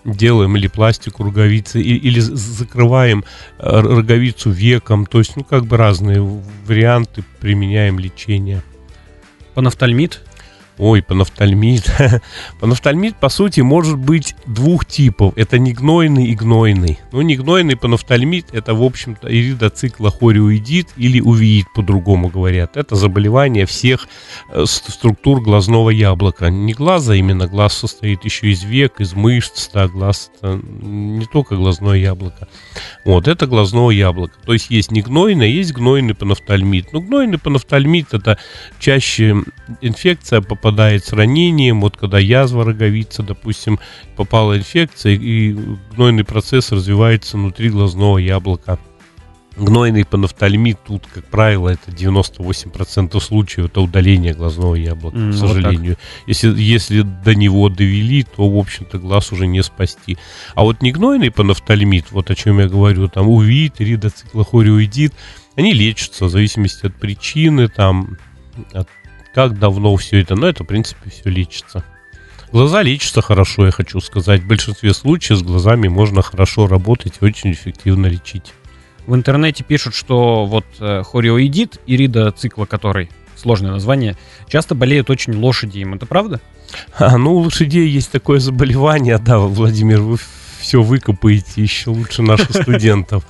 делаем 0.04 0.56
или 0.56 0.66
пластику 0.66 1.24
роговицы, 1.24 1.80
или 1.80 2.20
закрываем 2.20 3.24
э, 3.58 3.80
роговицу 3.80 4.50
веком. 4.50 5.06
То 5.06 5.18
есть, 5.18 5.36
ну, 5.36 5.44
как 5.44 5.64
бы 5.64 5.76
разные 5.76 6.20
варианты 6.66 7.24
применяем 7.40 7.98
лечения. 7.98 8.62
Панафтальмид? 9.54 10.20
Ой, 10.76 11.02
панафтальмид. 11.02 11.84
панафтальмид, 12.60 13.16
по 13.16 13.28
сути, 13.28 13.60
может 13.60 13.96
быть 13.96 14.34
двух 14.46 14.84
типов. 14.84 15.32
Это 15.36 15.58
негнойный 15.58 16.26
и 16.26 16.34
гнойный. 16.34 16.98
Ну, 17.12 17.22
негнойный 17.22 17.76
панафтальмид– 17.76 18.46
это, 18.52 18.74
в 18.74 18.82
общем-то, 18.82 19.28
иридоциклохориоидит 19.32 20.88
или 20.96 21.20
увеид, 21.20 21.66
по-другому 21.74 22.28
говорят. 22.28 22.76
Это 22.76 22.96
заболевание 22.96 23.66
всех 23.66 24.08
э, 24.50 24.64
структур 24.66 25.40
глазного 25.40 25.90
яблока. 25.90 26.50
Не 26.50 26.72
глаза 26.72 27.14
именно, 27.14 27.46
глаз 27.46 27.74
состоит 27.74 28.24
еще 28.24 28.48
из 28.48 28.64
век, 28.64 29.00
из 29.00 29.14
мышц, 29.14 29.70
да, 29.72 29.86
глаз– 29.86 30.32
это 30.38 30.60
не 30.82 31.26
только 31.26 31.54
глазное 31.54 31.98
яблоко. 31.98 32.48
Вот, 33.04 33.28
это 33.28 33.46
глазное 33.46 33.90
яблоко. 33.90 34.34
То 34.44 34.52
есть 34.52 34.70
есть 34.70 34.90
негнойный, 34.90 35.52
есть 35.52 35.72
гнойный 35.72 36.16
панафтальмид. 36.16 36.92
Ну, 36.92 37.00
гнойный 37.00 37.38
панафтальмид– 37.38 38.08
это 38.12 38.38
чаще 38.80 39.36
инфекция 39.80 40.40
по 40.40 40.56
попадает 40.64 41.04
с 41.04 41.12
ранением, 41.12 41.82
вот 41.82 41.98
когда 41.98 42.18
язва 42.18 42.64
роговица, 42.64 43.22
допустим, 43.22 43.78
попала 44.16 44.56
инфекция, 44.56 45.12
и 45.12 45.54
гнойный 45.94 46.24
процесс 46.24 46.72
развивается 46.72 47.36
внутри 47.36 47.68
глазного 47.68 48.16
яблока. 48.16 48.78
Гнойный 49.58 50.06
панофтальмит 50.06 50.78
тут, 50.86 51.06
как 51.12 51.26
правило, 51.26 51.68
это 51.68 51.90
98% 51.90 53.20
случаев 53.20 53.66
это 53.66 53.82
удаление 53.82 54.32
глазного 54.32 54.74
яблока, 54.74 55.18
mm, 55.18 55.32
к 55.32 55.34
сожалению. 55.34 55.96
Вот 55.98 56.28
если, 56.28 56.58
если 56.58 57.02
до 57.02 57.34
него 57.34 57.68
довели, 57.68 58.22
то, 58.22 58.48
в 58.48 58.56
общем-то, 58.56 58.98
глаз 58.98 59.32
уже 59.32 59.46
не 59.46 59.62
спасти. 59.62 60.16
А 60.54 60.62
вот 60.62 60.80
не 60.80 60.92
гнойный 60.92 61.30
панофтальмит, 61.30 62.06
вот 62.10 62.30
о 62.30 62.34
чем 62.34 62.58
я 62.58 62.68
говорю, 62.68 63.08
там 63.08 63.28
увид, 63.28 63.74
иридоциклохориоидит, 63.80 65.12
они 65.56 65.74
лечатся 65.74 66.24
в 66.24 66.30
зависимости 66.30 66.86
от 66.86 66.94
причины, 66.94 67.68
там, 67.68 68.16
от 68.72 68.88
как 69.34 69.58
давно 69.58 69.94
все 69.96 70.20
это, 70.20 70.36
но 70.36 70.48
это, 70.48 70.62
в 70.62 70.66
принципе, 70.66 71.10
все 71.10 71.28
лечится. 71.28 71.84
Глаза 72.52 72.82
лечатся 72.82 73.20
хорошо, 73.20 73.66
я 73.66 73.72
хочу 73.72 74.00
сказать. 74.00 74.42
В 74.42 74.46
большинстве 74.46 74.94
случаев 74.94 75.40
с 75.40 75.42
глазами 75.42 75.88
можно 75.88 76.22
хорошо 76.22 76.68
работать 76.68 77.14
и 77.20 77.24
очень 77.24 77.52
эффективно 77.52 78.06
лечить. 78.06 78.54
В 79.06 79.14
интернете 79.14 79.64
пишут, 79.64 79.94
что 79.94 80.46
вот 80.46 80.64
э, 80.78 81.02
хориоидит, 81.02 81.80
ирида 81.86 82.30
цикла 82.30 82.64
который, 82.64 83.10
сложное 83.34 83.72
название, 83.72 84.16
часто 84.48 84.76
болеют 84.76 85.10
очень 85.10 85.34
лошади 85.34 85.80
им. 85.80 85.94
Это 85.94 86.06
правда? 86.06 86.40
А, 86.96 87.18
ну, 87.18 87.34
у 87.34 87.40
лошадей 87.40 87.88
есть 87.88 88.12
такое 88.12 88.38
заболевание, 88.38 89.18
да, 89.18 89.38
Владимир, 89.40 90.00
вы 90.00 90.18
все 90.64 90.82
выкопаете 90.82 91.62
еще 91.62 91.90
лучше 91.90 92.22
наших 92.22 92.50
студентов. 92.62 93.24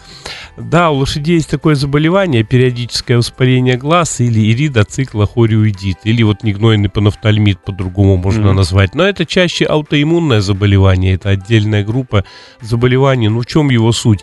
Да, 0.57 0.91
у 0.91 0.99
лошадей 0.99 1.35
есть 1.35 1.51
такое 1.51 1.75
заболевание, 1.75 2.45
периодическое 2.45 3.17
воспаление 3.17 3.77
глаз 3.77 4.21
или 4.21 4.53
иридоциклохориоидит, 4.53 5.99
или 6.05 6.23
вот 6.23 6.45
негнойный 6.45 6.89
панофтальмид 6.89 7.59
по-другому 7.65 8.17
можно 8.17 8.49
mm-hmm. 8.49 8.53
назвать. 8.53 8.95
Но 8.95 9.05
это 9.05 9.27
чаще 9.27 9.65
аутоиммунное 9.65 10.41
заболевание, 10.41 11.15
это 11.15 11.31
отдельная 11.31 11.85
группа 11.85 12.25
заболеваний. 12.61 13.29
Ну 13.29 13.41
в 13.41 13.47
чем 13.47 13.69
его 13.69 13.91
суть? 13.91 14.21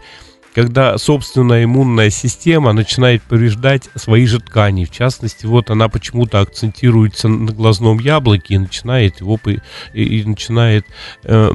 Когда 0.54 0.98
собственная 0.98 1.64
иммунная 1.64 2.10
система 2.10 2.74
начинает 2.74 3.22
повреждать 3.24 3.90
свои 3.96 4.26
же 4.26 4.40
ткани. 4.40 4.86
В 4.86 4.92
частности, 4.92 5.46
вот 5.46 5.70
она 5.70 5.88
почему-то 5.88 6.40
акцентируется 6.42 7.28
на 7.28 7.52
глазном 7.52 8.00
яблоке 8.00 8.56
и 8.56 8.58
начинает 8.58 9.22
его 9.22 9.40
и, 9.94 10.24
начинает 10.24 10.86
э, 11.24 11.52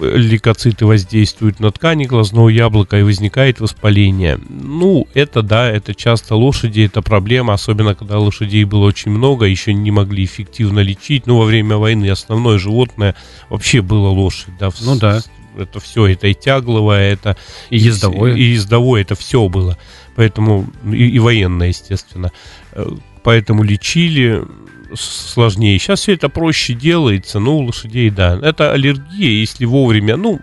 лейкоциты 0.00 0.86
воздействуют 0.86 1.60
на 1.60 1.70
ткани 1.70 2.04
глазного 2.04 2.48
яблока 2.48 2.98
и 2.98 3.02
возникает 3.02 3.60
воспаление. 3.60 4.38
Ну, 4.48 5.06
это 5.14 5.42
да, 5.42 5.70
это 5.70 5.94
часто 5.94 6.34
лошади, 6.34 6.82
это 6.82 7.00
проблема, 7.02 7.54
особенно 7.54 7.94
когда 7.94 8.18
лошадей 8.18 8.64
было 8.64 8.86
очень 8.86 9.12
много, 9.12 9.46
еще 9.46 9.72
не 9.72 9.90
могли 9.90 10.24
эффективно 10.24 10.80
лечить. 10.80 11.26
Ну, 11.26 11.38
во 11.38 11.44
время 11.44 11.76
войны 11.76 12.10
основное 12.10 12.58
животное 12.58 13.14
вообще 13.48 13.82
было 13.82 14.08
лошадь, 14.08 14.56
да. 14.58 14.70
Ну 14.80 14.96
да 14.96 15.22
это 15.56 15.80
все, 15.80 16.06
это 16.06 16.26
и 16.28 16.34
тягловое, 16.34 17.12
это 17.12 17.36
и 17.70 17.78
ездовое, 17.78 18.34
и, 18.34 18.40
и 18.40 18.42
ездовое, 18.52 19.02
это 19.02 19.14
все 19.14 19.48
было, 19.48 19.78
поэтому 20.16 20.66
и, 20.84 21.08
и 21.08 21.18
военное, 21.18 21.68
естественно, 21.68 22.32
э, 22.72 22.86
поэтому 23.22 23.62
лечили 23.62 24.42
сложнее. 24.94 25.78
Сейчас 25.78 26.00
все 26.00 26.14
это 26.14 26.28
проще 26.28 26.74
делается, 26.74 27.38
но 27.38 27.58
у 27.58 27.62
лошадей, 27.62 28.10
да, 28.10 28.38
это 28.42 28.72
аллергия, 28.72 29.30
если 29.30 29.64
вовремя, 29.64 30.16
ну, 30.16 30.40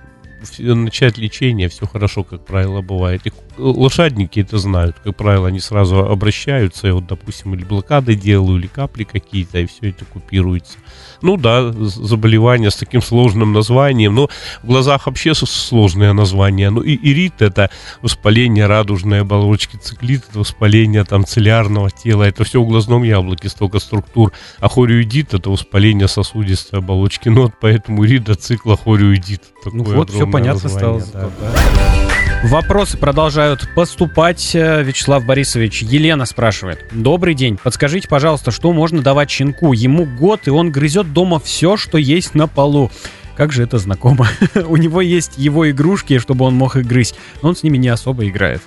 начать 0.58 1.18
лечение, 1.18 1.70
все 1.70 1.86
хорошо, 1.86 2.24
как 2.24 2.46
правило, 2.46 2.82
бывает. 2.82 3.26
И 3.28 3.32
лошадники 3.58 4.40
это 4.40 4.58
знают, 4.58 4.98
как 5.04 5.16
правило, 5.16 5.48
они 5.48 5.60
сразу 5.60 6.00
обращаются, 6.00 6.88
и 6.88 6.92
вот, 6.92 7.08
допустим, 7.08 7.54
или 7.56 7.64
блокады 7.64 8.16
делаю, 8.16 8.60
или 8.60 8.68
капли 8.68 9.04
какие-то, 9.04 9.60
и 9.60 9.66
все 9.66 9.90
это 9.90 10.06
купируется. 10.06 10.78
Ну 11.22 11.38
да, 11.38 11.72
заболевание 11.72 12.72
с 12.72 12.76
таким 12.76 13.02
сложным 13.02 13.54
названием, 13.54 14.16
но 14.16 14.30
в 14.64 14.68
глазах 14.68 15.08
вообще 15.08 15.34
сложное 15.34 16.14
название. 16.14 16.70
Ну 16.70 16.82
и 16.82 16.96
ирит 16.96 17.42
это 17.42 17.70
воспаление 18.02 18.66
радужной 18.66 19.22
оболочки, 19.22 19.78
циклит 19.78 20.24
это 20.30 20.40
воспаление 20.40 21.04
там 21.04 21.26
целлярного 21.26 21.90
тела, 21.92 22.24
это 22.24 22.44
все 22.44 22.62
в 22.62 22.68
глазном 22.68 23.04
яблоке, 23.04 23.50
столько 23.50 23.80
структур. 23.80 24.32
А 24.60 24.70
хориоидит 24.70 25.34
это 25.34 25.50
воспаление 25.50 26.08
сосудистой 26.08 26.80
оболочки, 26.80 27.30
ну 27.30 27.44
вот 27.44 27.54
поэтому 27.60 28.06
ирит 28.06 28.26
до 28.26 28.36
цикла 28.36 28.78
хориоидит. 28.78 29.44
Ну 29.66 29.84
вот, 29.84 30.10
все 30.10 30.26
понятно 30.28 30.64
название, 30.64 31.02
стало. 31.02 31.04
Да, 31.14 31.30
да. 31.40 32.09
Вопросы 32.44 32.98
продолжают 32.98 33.70
поступать. 33.76 34.52
Вячеслав 34.54 35.26
Борисович, 35.26 35.82
Елена 35.82 36.26
спрашивает. 36.26 36.86
Добрый 36.92 37.34
день. 37.34 37.60
Подскажите, 37.62 38.08
пожалуйста, 38.08 38.52
что 38.52 38.72
можно 38.72 39.02
давать 39.02 39.30
щенку? 39.30 39.74
Ему 39.74 40.06
год, 40.06 40.48
и 40.48 40.50
он 40.50 40.72
грызет 40.72 41.12
дома 41.12 41.42
все, 41.42 41.76
что 41.76 41.98
есть 41.98 42.36
на 42.36 42.48
полу. 42.48 42.92
Как 43.36 43.52
же 43.52 43.64
это 43.64 43.78
знакомо. 43.78 44.30
У 44.56 44.78
него 44.78 45.02
есть 45.02 45.34
его 45.38 45.70
игрушки, 45.70 46.18
чтобы 46.18 46.46
он 46.46 46.56
мог 46.56 46.78
их 46.78 46.88
грызть, 46.88 47.16
но 47.42 47.50
он 47.50 47.58
с 47.58 47.64
ними 47.64 47.78
не 47.78 47.90
особо 47.90 48.26
играет. 48.26 48.62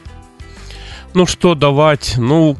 Ну 1.14 1.24
что 1.24 1.54
давать? 1.54 2.14
Ну, 2.18 2.58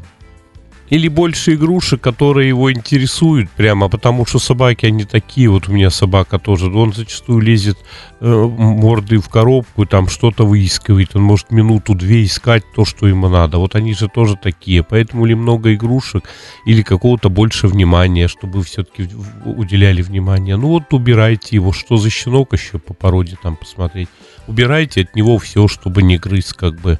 или 0.89 1.07
больше 1.07 1.53
игрушек, 1.53 2.01
которые 2.01 2.49
его 2.49 2.71
интересуют 2.71 3.49
прямо, 3.49 3.89
потому 3.89 4.25
что 4.25 4.39
собаки, 4.39 4.85
они 4.85 5.05
такие, 5.05 5.49
вот 5.49 5.67
у 5.67 5.71
меня 5.71 5.89
собака 5.89 6.39
тоже, 6.39 6.71
он 6.71 6.93
зачастую 6.93 7.39
лезет 7.39 7.77
э, 8.19 8.27
мордой 8.27 9.17
в 9.17 9.29
коробку, 9.29 9.85
там 9.85 10.07
что-то 10.07 10.45
выискивает, 10.45 11.15
он 11.15 11.23
может 11.23 11.51
минуту-две 11.51 12.23
искать 12.23 12.63
то, 12.75 12.85
что 12.85 13.07
ему 13.07 13.29
надо, 13.29 13.57
вот 13.57 13.75
они 13.75 13.93
же 13.93 14.07
тоже 14.07 14.35
такие, 14.35 14.83
поэтому 14.83 15.25
или 15.25 15.33
много 15.33 15.73
игрушек, 15.73 16.29
или 16.65 16.81
какого-то 16.81 17.29
больше 17.29 17.67
внимания, 17.67 18.27
чтобы 18.27 18.63
все-таки 18.63 19.09
уделяли 19.45 20.01
внимание, 20.01 20.57
ну 20.57 20.67
вот 20.67 20.93
убирайте 20.93 21.55
его, 21.55 21.71
что 21.71 21.97
за 21.97 22.09
щенок 22.09 22.53
еще 22.53 22.77
по 22.77 22.93
породе 22.93 23.37
там 23.41 23.55
посмотреть, 23.55 24.09
убирайте 24.47 25.01
от 25.01 25.15
него 25.15 25.37
все, 25.37 25.67
чтобы 25.67 26.03
не 26.03 26.17
грыз, 26.17 26.53
как 26.53 26.79
бы, 26.79 26.99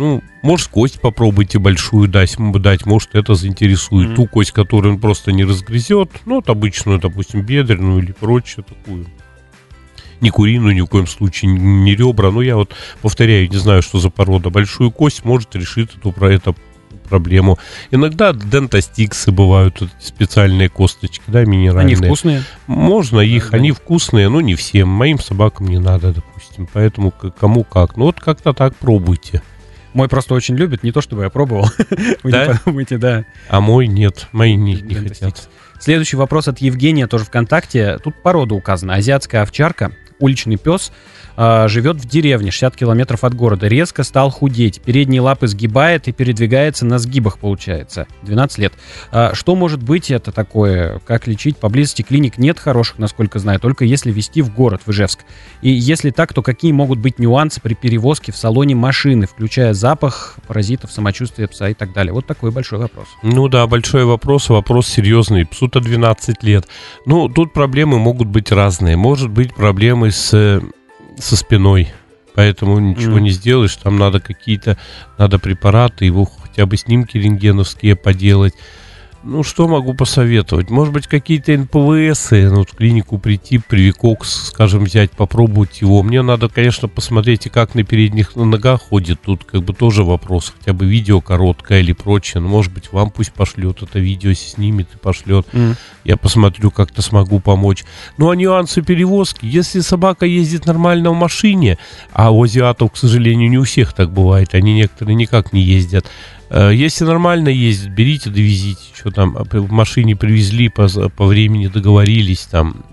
ну, 0.00 0.22
может, 0.42 0.68
кость 0.68 1.00
попробуйте 1.00 1.58
большую 1.58 2.08
дать, 2.08 2.36
дать 2.38 2.86
может, 2.86 3.10
это 3.12 3.34
заинтересует. 3.34 4.08
Mm-hmm. 4.10 4.16
Ту 4.16 4.26
кость, 4.26 4.52
которую 4.52 4.94
он 4.94 5.00
просто 5.00 5.30
не 5.30 5.44
разгрызет, 5.44 6.10
ну, 6.24 6.36
вот 6.36 6.48
обычную, 6.48 6.98
допустим, 6.98 7.42
бедренную 7.42 8.02
или 8.02 8.12
прочее 8.12 8.64
такую. 8.66 9.06
Не 10.22 10.30
куриную 10.30 10.74
ни 10.74 10.80
в 10.80 10.86
коем 10.86 11.06
случае, 11.06 11.50
не 11.50 11.94
ребра. 11.94 12.30
Но 12.30 12.40
я 12.40 12.56
вот 12.56 12.74
повторяю, 13.02 13.48
не 13.48 13.56
знаю, 13.56 13.82
что 13.82 13.98
за 13.98 14.10
порода. 14.10 14.50
Большую 14.50 14.90
кость 14.90 15.24
может 15.24 15.54
решить 15.54 15.90
эту, 15.96 16.12
про 16.12 16.32
это 16.32 16.54
проблему. 17.08 17.58
Иногда 17.90 18.32
дентостиксы 18.32 19.32
бывают, 19.32 19.82
специальные 19.98 20.70
косточки, 20.70 21.24
да, 21.26 21.44
минеральные. 21.44 21.96
Они 21.96 22.06
вкусные? 22.06 22.42
Можно 22.66 23.20
их, 23.20 23.50
да, 23.50 23.58
они 23.58 23.72
вкусные, 23.72 24.30
но 24.30 24.40
не 24.40 24.54
всем. 24.54 24.88
Моим 24.88 25.18
собакам 25.18 25.68
не 25.68 25.78
надо, 25.78 26.14
допустим. 26.14 26.68
Поэтому 26.72 27.10
кому 27.10 27.64
как. 27.64 27.96
Ну 27.96 28.06
вот 28.06 28.20
как-то 28.20 28.54
так 28.54 28.76
пробуйте. 28.76 29.42
Мой 29.92 30.08
просто 30.08 30.34
очень 30.34 30.56
любит, 30.56 30.82
не 30.82 30.92
то 30.92 31.00
чтобы 31.00 31.24
я 31.24 31.30
пробовал. 31.30 31.68
Вы 32.22 32.30
Да? 32.30 32.46
не 32.46 32.54
подумайте, 32.54 32.98
да. 32.98 33.24
А 33.48 33.60
мой 33.60 33.86
нет, 33.86 34.28
мои 34.32 34.54
не, 34.54 34.74
не 34.74 34.94
хотят. 34.94 35.48
Следующий 35.80 36.16
вопрос 36.16 36.46
от 36.46 36.58
Евгения, 36.58 37.06
тоже 37.06 37.24
ВКонтакте. 37.24 37.98
Тут 37.98 38.22
порода 38.22 38.54
указана. 38.54 38.94
Азиатская 38.94 39.42
овчарка, 39.42 39.92
уличный 40.18 40.56
пес, 40.56 40.92
а, 41.36 41.68
живет 41.68 41.96
в 41.96 42.08
деревне, 42.08 42.50
60 42.50 42.76
километров 42.76 43.24
от 43.24 43.34
города. 43.34 43.66
Резко 43.68 44.02
стал 44.02 44.30
худеть. 44.30 44.80
Передние 44.80 45.20
лапы 45.20 45.46
сгибает 45.46 46.08
и 46.08 46.12
передвигается 46.12 46.86
на 46.86 46.98
сгибах, 46.98 47.38
получается. 47.38 48.06
12 48.22 48.58
лет. 48.58 48.72
А, 49.10 49.34
Что 49.34 49.54
может 49.54 49.82
быть 49.82 50.10
это 50.10 50.32
такое? 50.32 51.00
Как 51.06 51.26
лечить? 51.26 51.56
Поблизости 51.56 52.02
клиник 52.02 52.38
нет 52.38 52.58
хороших, 52.58 52.98
насколько 52.98 53.38
знаю, 53.38 53.60
только 53.60 53.84
если 53.84 54.12
везти 54.12 54.42
в 54.42 54.54
город, 54.54 54.82
в 54.84 54.90
Ижевск. 54.90 55.20
И 55.62 55.70
если 55.70 56.10
так, 56.10 56.32
то 56.32 56.42
какие 56.42 56.72
могут 56.72 56.98
быть 56.98 57.18
нюансы 57.18 57.60
при 57.60 57.74
перевозке 57.74 58.32
в 58.32 58.36
салоне 58.36 58.74
машины, 58.74 59.26
включая 59.26 59.74
запах, 59.74 60.36
паразитов, 60.46 60.92
самочувствие 60.92 61.48
пса 61.48 61.68
и 61.68 61.74
так 61.74 61.92
далее? 61.92 62.12
Вот 62.12 62.26
такой 62.26 62.50
большой 62.50 62.78
вопрос. 62.78 63.08
Ну 63.22 63.48
да, 63.48 63.66
большой 63.66 64.04
вопрос, 64.04 64.48
вопрос 64.48 64.86
серьезный. 64.88 65.46
Псу-то 65.46 65.80
12 65.80 66.42
лет. 66.42 66.66
Ну, 67.06 67.28
тут 67.28 67.52
проблемы 67.52 67.98
могут 67.98 68.28
быть 68.28 68.52
разные. 68.52 68.96
Может 68.96 69.30
быть 69.30 69.54
проблемы 69.54 70.10
с, 70.10 70.32
э, 70.32 70.60
со 71.20 71.36
спиной. 71.36 71.92
Поэтому 72.34 72.78
ничего 72.78 73.14
Мгм. 73.16 73.24
не 73.24 73.30
сделаешь. 73.30 73.76
Там 73.76 73.96
надо 73.98 74.20
какие-то, 74.20 74.78
надо 75.18 75.38
препараты, 75.38 76.04
его 76.04 76.24
хотя 76.24 76.64
бы 76.66 76.76
снимки 76.76 77.18
рентгеновские 77.18 77.96
поделать. 77.96 78.54
Ну, 79.22 79.42
что 79.42 79.68
могу 79.68 79.92
посоветовать? 79.92 80.70
Может 80.70 80.94
быть, 80.94 81.06
какие-то 81.06 81.52
НПВС, 81.52 82.30
ну, 82.30 82.56
вот 82.56 82.70
в 82.70 82.74
клинику 82.74 83.18
прийти, 83.18 83.58
привикокс, 83.58 84.48
скажем, 84.48 84.84
взять, 84.84 85.10
попробовать 85.10 85.82
его. 85.82 86.02
Мне 86.02 86.22
надо, 86.22 86.48
конечно, 86.48 86.88
посмотреть, 86.88 87.44
и 87.44 87.50
как 87.50 87.74
на 87.74 87.84
передних 87.84 88.34
ногах 88.34 88.80
ходит. 88.80 89.20
Тут 89.20 89.44
как 89.44 89.62
бы 89.62 89.74
тоже 89.74 90.04
вопрос, 90.04 90.54
хотя 90.58 90.72
бы 90.72 90.86
видео 90.86 91.20
короткое 91.20 91.80
или 91.80 91.92
прочее. 91.92 92.40
Ну, 92.40 92.48
может 92.48 92.72
быть, 92.72 92.92
вам 92.92 93.10
пусть 93.10 93.34
пошлет 93.34 93.82
это 93.82 93.98
видео, 93.98 94.32
снимет 94.32 94.88
и 94.94 94.98
пошлет. 94.98 95.46
Я 96.02 96.16
посмотрю, 96.16 96.70
как-то 96.70 97.02
смогу 97.02 97.40
помочь. 97.40 97.84
Ну, 98.16 98.30
а 98.30 98.36
нюансы 98.36 98.80
перевозки. 98.80 99.44
Если 99.44 99.80
собака 99.80 100.24
ездит 100.24 100.64
нормально 100.64 101.10
в 101.10 101.14
машине, 101.14 101.76
а 102.14 102.30
у 102.30 102.44
азиатов, 102.44 102.92
к 102.92 102.96
сожалению, 102.96 103.50
не 103.50 103.58
у 103.58 103.64
всех 103.64 103.92
так 103.92 104.10
бывает, 104.10 104.54
они 104.54 104.72
некоторые 104.72 105.14
никак 105.14 105.52
не 105.52 105.60
ездят. 105.60 106.06
Э, 106.50 106.72
Если 106.74 107.04
нормально 107.04 107.48
ездит, 107.48 107.92
берите, 107.92 108.28
довезите. 108.28 108.82
Что 108.94 109.10
там, 109.10 109.36
а, 109.36 109.44
в 109.44 109.70
машине 109.70 110.16
привезли, 110.16 110.68
по, 110.68 110.88
по 110.88 111.26
времени 111.26 111.68
договорились 111.68 112.40
там. 112.40 112.84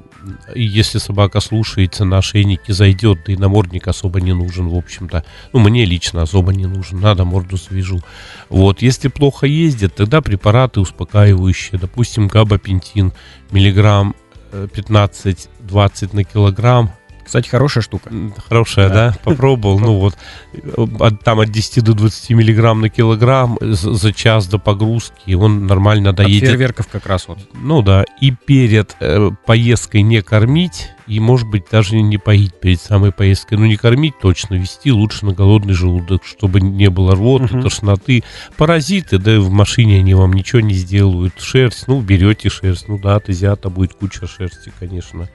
И 0.53 0.61
если 0.61 0.99
собака 0.99 1.39
слушается, 1.39 2.03
на 2.05 2.17
ошейнике 2.17 2.73
зайдет, 2.73 3.19
да 3.25 3.33
и 3.33 3.37
намордник 3.37 3.87
особо 3.87 4.19
не 4.19 4.33
нужен, 4.33 4.67
в 4.67 4.75
общем-то. 4.75 5.23
Ну, 5.53 5.59
мне 5.59 5.85
лично 5.85 6.21
особо 6.21 6.53
не 6.53 6.65
нужен, 6.65 6.99
надо 6.99 7.23
морду 7.23 7.57
свяжу. 7.57 8.01
Вот, 8.49 8.81
если 8.81 9.07
плохо 9.07 9.47
ездит, 9.47 9.95
тогда 9.95 10.21
препараты 10.21 10.81
успокаивающие, 10.81 11.79
допустим, 11.79 12.27
габапентин, 12.27 13.13
миллиграмм 13.51 14.15
э, 14.51 14.67
15-20 14.73 16.09
на 16.13 16.23
килограмм, 16.25 16.91
Кстати, 17.27 17.49
хорошая 17.49 17.83
штука. 17.83 18.09
Хорошая, 18.47 18.87
Да. 18.89 18.95
да? 19.11 19.17
Попробовал. 19.23 19.79
Ну 19.79 19.99
вот, 19.99 20.15
э, 20.53 20.85
от- 20.99 21.23
там 21.23 21.41
от 21.41 21.51
10 21.51 21.81
до 21.83 21.93
20 21.93 22.29
миллиграмм 22.31 22.79
на 22.81 22.89
килограмм 22.89 23.57
э, 23.61 23.73
за 23.73 23.93
за 23.93 24.13
час 24.13 24.47
до 24.47 24.57
погрузки 24.59 25.33
он 25.33 25.67
нормально 25.67 26.11
От 26.11 26.15
доедет. 26.15 26.47
фейерверков 26.49 26.87
как 26.87 27.05
раз 27.05 27.27
вот. 27.27 27.37
Ну 27.53 27.81
да, 27.81 28.05
и 28.21 28.31
перед 28.31 28.95
э, 29.01 29.29
поездкой 29.45 30.03
не 30.03 30.21
кормить, 30.21 30.89
и, 31.05 31.19
может 31.19 31.47
быть, 31.49 31.65
даже 31.71 31.99
не 32.01 32.17
поить 32.17 32.55
перед 32.59 32.81
самой 32.81 33.11
поездкой. 33.11 33.57
Ну, 33.57 33.65
не 33.65 33.75
кормить 33.77 34.17
точно, 34.21 34.55
вести 34.55 34.91
лучше 34.91 35.25
на 35.25 35.33
голодный 35.33 35.73
желудок, 35.73 36.23
чтобы 36.25 36.61
не 36.61 36.89
было 36.89 37.11
рвоты, 37.13 37.45
Мгм. 37.53 37.61
тошноты. 37.63 38.23
Паразиты, 38.57 39.17
да, 39.17 39.39
в 39.39 39.49
машине 39.49 39.99
они 39.99 40.13
вам 40.13 40.31
ничего 40.33 40.61
не 40.61 40.73
сделают. 40.73 41.33
Шерсть, 41.39 41.87
ну, 41.87 41.99
берете 42.01 42.49
шерсть. 42.49 42.87
Ну 42.87 42.97
да, 42.99 43.15
от 43.17 43.29
азиата 43.29 43.69
будет 43.69 43.93
куча 43.93 44.27
шерсти, 44.27 44.71
конечно. 44.79 45.29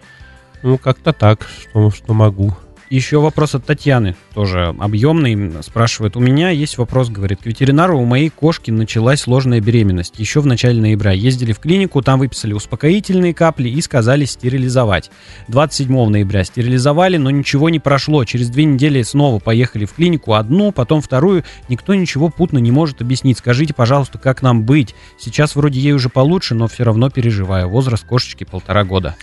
Ну, 0.62 0.79
как-то 0.79 1.12
так, 1.12 1.48
что, 1.61 1.90
что 1.90 2.14
могу. 2.14 2.55
Еще 2.92 3.20
вопрос 3.20 3.55
от 3.55 3.64
Татьяны, 3.64 4.16
тоже 4.35 4.77
объемный, 4.79 5.62
спрашивает. 5.62 6.14
У 6.14 6.20
меня 6.20 6.51
есть 6.51 6.77
вопрос, 6.77 7.09
говорит, 7.09 7.40
к 7.40 7.46
ветеринару 7.46 7.98
у 7.98 8.05
моей 8.05 8.29
кошки 8.29 8.70
началась 8.70 9.22
сложная 9.22 9.62
беременность. 9.62 10.18
Еще 10.18 10.42
в 10.42 10.46
начале 10.46 10.79
ноября 10.79 11.12
ездили 11.12 11.53
в 11.55 11.59
клинику, 11.59 12.03
там 12.03 12.18
выписали 12.18 12.53
успокоительные 12.53 13.33
капли 13.33 13.70
и 13.70 13.81
сказали 13.81 14.27
стерилизовать. 14.27 15.11
27 15.48 16.11
ноября 16.11 16.44
стерилизовали, 16.44 17.16
но 17.16 17.31
ничего 17.31 17.70
не 17.70 17.79
прошло. 17.79 18.27
Через 18.27 18.51
две 18.51 18.66
недели 18.66 19.01
снова 19.01 19.38
поехали 19.38 19.87
в 19.87 19.94
клинику, 19.94 20.35
одну, 20.35 20.70
потом 20.70 21.01
вторую. 21.01 21.44
Никто 21.70 21.94
ничего 21.94 22.29
путно 22.29 22.59
не 22.59 22.72
может 22.72 23.01
объяснить. 23.01 23.38
Скажите, 23.38 23.72
пожалуйста, 23.72 24.18
как 24.18 24.42
нам 24.42 24.64
быть? 24.64 24.94
Сейчас 25.18 25.57
вроде 25.57 25.81
ей 25.81 25.92
уже 25.92 26.11
получше, 26.11 26.55
но 26.55 26.68
все 26.68 26.85
равно 26.85 27.09
переживаю. 27.09 27.70
Возраст 27.70 28.05
кошечки 28.05 28.44
полтора 28.44 28.85
года. 28.85 29.16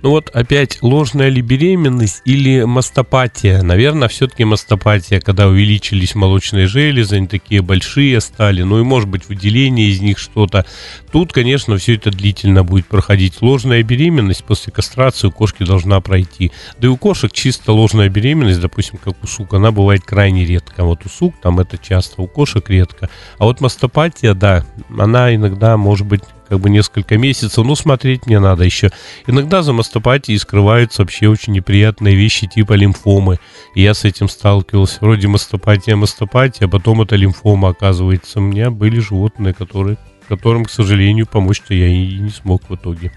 Ну 0.00 0.10
вот 0.10 0.30
опять 0.32 0.78
ложная 0.80 1.28
ли 1.28 1.42
беременность 1.42 2.22
или 2.24 2.62
мастопатия? 2.62 3.62
Наверное, 3.62 4.06
все-таки 4.06 4.44
мастопатия, 4.44 5.20
когда 5.20 5.48
увеличились 5.48 6.14
молочные 6.14 6.68
железы, 6.68 7.16
они 7.16 7.26
такие 7.26 7.62
большие 7.62 8.20
стали, 8.20 8.62
ну 8.62 8.78
и 8.78 8.84
может 8.84 9.08
быть 9.08 9.28
выделение 9.28 9.88
из 9.88 10.00
них 10.00 10.18
что-то. 10.18 10.64
Тут, 11.10 11.32
конечно, 11.32 11.76
все 11.78 11.96
это 11.96 12.12
длительно 12.12 12.62
будет 12.62 12.86
проходить. 12.86 13.42
Ложная 13.42 13.82
беременность 13.82 14.44
после 14.44 14.72
кастрации 14.72 15.28
у 15.28 15.32
кошки 15.32 15.64
должна 15.64 16.00
пройти. 16.00 16.52
Да 16.78 16.86
и 16.86 16.90
у 16.90 16.96
кошек 16.96 17.32
чисто 17.32 17.72
ложная 17.72 18.08
беременность, 18.08 18.60
допустим, 18.60 19.00
как 19.02 19.14
у 19.22 19.26
сук, 19.26 19.54
она 19.54 19.72
бывает 19.72 20.02
крайне 20.04 20.44
редко. 20.44 20.84
Вот 20.84 21.06
у 21.06 21.08
сук 21.08 21.34
там 21.42 21.58
это 21.58 21.76
часто, 21.76 22.22
у 22.22 22.28
кошек 22.28 22.68
редко. 22.70 23.10
А 23.38 23.46
вот 23.46 23.60
мастопатия, 23.60 24.34
да, 24.34 24.64
она 24.96 25.34
иногда 25.34 25.76
может 25.76 26.06
быть 26.06 26.22
как 26.48 26.60
бы 26.60 26.70
несколько 26.70 27.18
месяцев, 27.18 27.64
ну 27.64 27.74
смотреть 27.76 28.26
мне 28.26 28.38
надо 28.38 28.64
еще. 28.64 28.90
Иногда 29.26 29.62
за 29.62 29.72
мастопатией 29.72 30.38
скрываются 30.38 31.02
вообще 31.02 31.28
очень 31.28 31.52
неприятные 31.52 32.14
вещи 32.14 32.46
типа 32.46 32.72
лимфомы. 32.72 33.38
И 33.74 33.82
я 33.82 33.94
с 33.94 34.04
этим 34.04 34.28
сталкивался. 34.28 34.98
Вроде 35.00 35.28
мастопатия, 35.28 35.96
мастопатия, 35.96 36.66
а 36.66 36.70
потом 36.70 37.02
это 37.02 37.16
лимфома 37.16 37.70
оказывается. 37.70 38.38
У 38.38 38.42
меня 38.42 38.70
были 38.70 39.00
животные, 39.00 39.54
которые, 39.54 39.98
которым, 40.28 40.64
к 40.64 40.70
сожалению, 40.70 41.26
помочь-то 41.26 41.74
я 41.74 41.88
и 41.88 42.18
не 42.18 42.30
смог 42.30 42.68
в 42.68 42.74
итоге. 42.74 43.12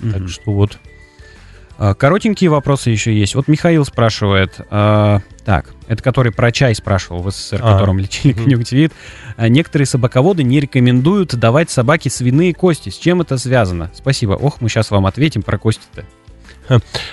Так 0.00 0.28
что 0.28 0.52
вот. 0.52 0.78
А, 1.78 1.94
Коротенькие 1.94 2.50
вопросы 2.50 2.90
еще 2.90 3.14
есть. 3.14 3.34
Вот 3.34 3.48
Михаил 3.48 3.84
спрашивает, 3.84 4.60
а, 4.70 5.20
так, 5.44 5.72
это 5.88 6.02
который 6.02 6.32
про 6.32 6.52
чай 6.52 6.74
спрашивал 6.74 7.22
в 7.22 7.30
СССР, 7.30 7.60
А. 7.62 7.72
которым 7.72 7.98
лечили 7.98 8.32
конъюнктивит. 8.32 8.92
А, 9.36 9.48
Некоторые 9.48 9.86
собаководы 9.86 10.42
не 10.42 10.60
рекомендуют 10.60 11.34
давать 11.34 11.70
собаке 11.70 12.10
свиные 12.10 12.54
кости. 12.54 12.90
С 12.90 12.96
чем 12.96 13.20
это 13.20 13.38
связано? 13.38 13.90
Спасибо. 13.94 14.32
Ох, 14.32 14.60
мы 14.60 14.68
сейчас 14.68 14.90
вам 14.90 15.06
ответим 15.06 15.42
про 15.42 15.58
кости-то. 15.58 16.04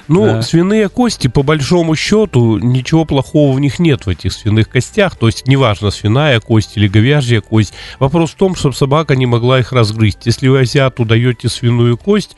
Ну, 0.08 0.26
Да. 0.26 0.42
свиные 0.42 0.90
кости, 0.90 1.28
по 1.28 1.44
большому 1.44 1.96
счету, 1.96 2.58
ничего 2.58 3.06
плохого 3.06 3.56
в 3.56 3.60
них 3.60 3.80
нет 3.80 4.06
в 4.06 4.10
этих 4.10 4.34
свиных 4.34 4.70
костях. 4.70 5.16
То 5.16 5.28
есть, 5.28 5.48
неважно, 5.48 5.92
свиная 5.92 6.40
кость 6.40 6.78
или 6.78 6.88
говяжья 6.88 7.42
кость. 7.42 7.74
Вопрос 8.00 8.32
в 8.32 8.36
том, 8.36 8.56
чтобы 8.56 8.76
собака 8.76 9.16
не 9.16 9.26
могла 9.26 9.60
их 9.60 9.72
разгрызть. 9.72 10.26
Если 10.26 10.48
вы 10.48 10.60
азиату 10.60 11.06
даете 11.06 11.50
свиную 11.50 11.98
кость, 11.98 12.36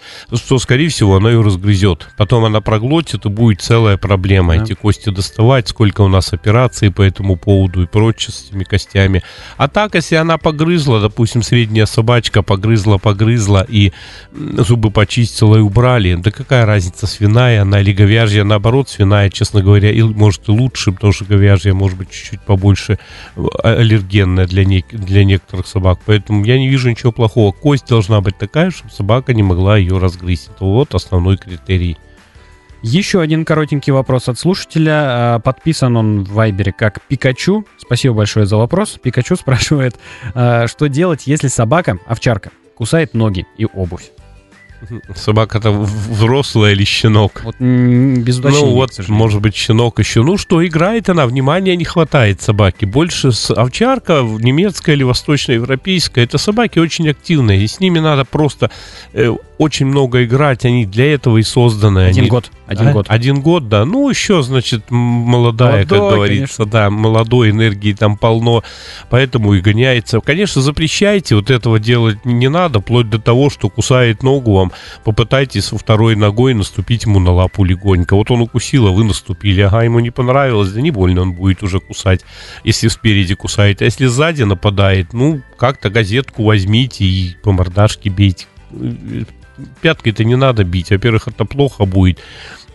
то, 0.48 0.60
скорее 0.60 0.90
всего, 0.90 1.16
она 1.18 1.30
ее 1.32 1.42
разгрызет. 1.42 2.08
Потом 2.18 2.46
она 2.46 2.62
проглотит, 2.62 3.26
и 3.26 3.30
будет 3.30 3.62
целая 3.62 3.98
проблема. 3.98 4.58
Да. 4.58 4.64
Эти 4.64 4.74
кости 4.74 5.10
доставать, 5.10 5.68
сколько 5.68 6.02
у 6.02 6.08
нас 6.08 6.34
операций 6.34 6.92
по 6.92 7.02
этому 7.02 7.36
поводу 7.36 7.84
и 7.84 7.86
прочее 7.86 8.34
с 8.34 8.48
этими 8.48 8.64
костями. 8.64 9.24
А 9.58 9.68
так, 9.68 9.96
если 9.96 10.16
она 10.16 10.38
погрызла, 10.38 11.00
допустим, 11.00 11.44
средняя 11.44 11.86
собачка 11.86 12.42
погрызла, 12.44 12.98
погрызла, 12.98 13.66
и 13.68 13.92
зубы 14.34 14.92
почистила 14.92 15.58
и 15.58 15.60
убрали, 15.60 16.16
да 16.16 16.32
какая 16.32 16.66
разница, 16.66 17.08
свиная 17.12 17.62
она 17.62 17.82
или 17.82 17.94
говяжья, 17.94 18.44
наоборот, 18.44 18.90
свиная, 18.90 19.30
честно 19.30 19.62
говоря, 19.62 19.92
и, 19.92 20.02
может 20.02 20.48
и 20.48 20.52
лучше, 20.52 20.92
потому 20.92 21.14
что 21.14 21.26
говяжья 21.26 21.74
может 21.74 21.98
быть 21.98 22.10
чуть-чуть 22.10 22.42
побольше 22.42 22.98
э, 23.36 23.42
аллергенная 23.64 24.48
для, 24.48 24.64
нек- 24.64 24.96
для 24.96 25.24
некоторых 25.24 25.68
собак, 25.68 26.00
поэтому 26.06 26.46
я 26.46 26.58
не 26.58 26.70
вижу 26.70 26.90
ничего 26.90 27.12
плохого. 27.12 27.52
Кость 27.52 27.88
должна 27.88 28.22
быть 28.22 28.38
такая, 28.38 28.72
чтобы 28.72 28.92
собака 28.92 29.34
не 29.34 29.44
могла 29.44 29.78
ее 29.78 29.98
разгрызть. 29.98 30.50
Это 30.56 30.66
вот 30.66 30.96
основной 30.96 31.38
критерий. 31.38 31.98
Еще 32.82 33.22
один 33.22 33.46
коротенький 33.46 33.94
вопрос 33.94 34.28
от 34.28 34.40
слушателя. 34.40 35.36
А, 35.36 35.40
Подписан 35.40 35.96
он 35.98 36.24
в 36.24 36.34
Вайбере 36.34 36.72
как 36.72 37.02
Пикачу. 37.08 37.66
Спасибо 37.78 38.16
большое 38.16 38.48
за 38.48 38.58
вопрос. 38.58 38.98
Пикачу 39.02 39.36
спрашивает, 39.40 39.96
а, 40.34 40.68
что 40.68 40.88
делать, 40.88 41.28
если 41.28 41.48
собака, 41.48 42.00
овчарка, 42.08 42.50
кусает 42.76 43.14
ноги 43.14 43.46
и 43.58 43.68
обувь? 43.72 44.10
Собака-то 45.16 45.72
взрослая 45.72 46.74
или 46.74 46.84
щенок? 46.84 47.42
Вот 47.44 47.56
без 47.60 48.40
уточнения, 48.40 48.66
Ну 48.66 48.76
вот, 48.76 49.08
может 49.08 49.42
быть, 49.42 49.56
щенок 49.56 50.00
еще. 50.00 50.24
Ну 50.24 50.38
что, 50.38 50.66
играет 50.66 51.10
она, 51.10 51.26
внимания 51.26 51.76
не 51.76 51.86
хватает 51.86 52.42
собаки. 52.42 52.86
Больше 52.86 53.32
с 53.32 53.52
овчарка, 53.52 54.22
немецкая 54.22 54.96
или 54.96 55.04
восточноевропейская, 55.04 56.24
это 56.24 56.38
собаки 56.38 56.80
очень 56.80 57.10
активные. 57.10 57.64
И 57.64 57.68
с 57.68 57.80
ними 57.80 58.00
надо 58.00 58.26
просто 58.26 58.72
э, 59.14 59.36
очень 59.62 59.86
много 59.86 60.24
играть, 60.24 60.66
они 60.66 60.88
для 60.88 61.14
этого 61.14 61.38
и 61.38 61.44
созданы. 61.44 62.08
Один 62.08 62.22
они... 62.22 62.30
год. 62.30 62.52
Один 62.66 62.88
А? 62.88 62.94
год. 62.94 63.06
Один 63.10 63.42
год, 63.42 63.70
да. 63.70 63.86
Ну, 63.86 64.10
еще, 64.10 64.42
значит, 64.42 64.90
молодая, 64.90 65.84
как 65.86 66.00
Молодой, 66.00 66.16
говорится, 66.18 66.66
да, 66.66 66.90
молодой 66.90 67.52
энергии 67.52 67.94
там 67.94 68.18
полно, 68.18 68.64
поэтому 69.12 69.54
и 69.54 69.62
гоняется. 69.62 70.20
Конечно, 70.20 70.64
запрещайте, 70.64 71.36
вот 71.36 71.52
этого 71.52 71.78
делать 71.78 72.26
не 72.26 72.50
надо, 72.50 72.82
вплоть 72.82 73.08
до 73.12 73.20
того, 73.20 73.52
что 73.52 73.70
кусает 73.70 74.24
ногу 74.24 74.54
вам, 74.56 74.72
попытайтесь 75.04 75.68
второй 75.68 76.16
ногой 76.16 76.56
наступить 76.56 77.04
ему 77.04 77.20
на 77.20 77.32
лапу 77.32 77.64
легонько. 77.64 78.16
Вот 78.16 78.32
он 78.32 78.42
укусил, 78.42 78.88
а 78.88 78.92
вы 78.92 79.04
наступили, 79.04 79.62
ага, 79.62 79.84
ему 79.84 80.00
не 80.00 80.10
понравилось, 80.10 80.72
да 80.72 80.82
не 80.82 80.90
больно 80.90 81.22
он 81.22 81.34
будет 81.34 81.62
уже 81.62 81.80
кусать, 81.80 82.22
если 82.64 82.88
спереди 82.88 83.36
кусает. 83.36 83.84
А 83.84 83.86
если 83.86 84.08
сзади 84.08 84.42
нападает, 84.42 85.14
ну, 85.14 85.44
как-то 85.60 85.92
газетку 85.92 86.46
возьмите 86.46 87.06
и 87.06 87.36
по 87.44 87.52
мордашке 87.52 88.10
бейте. 88.10 88.48
Пяткой-то 89.82 90.24
не 90.24 90.36
надо 90.36 90.64
бить, 90.64 90.92
во-первых, 90.92 91.28
это 91.28 91.46
плохо 91.46 91.86
будет. 91.86 92.20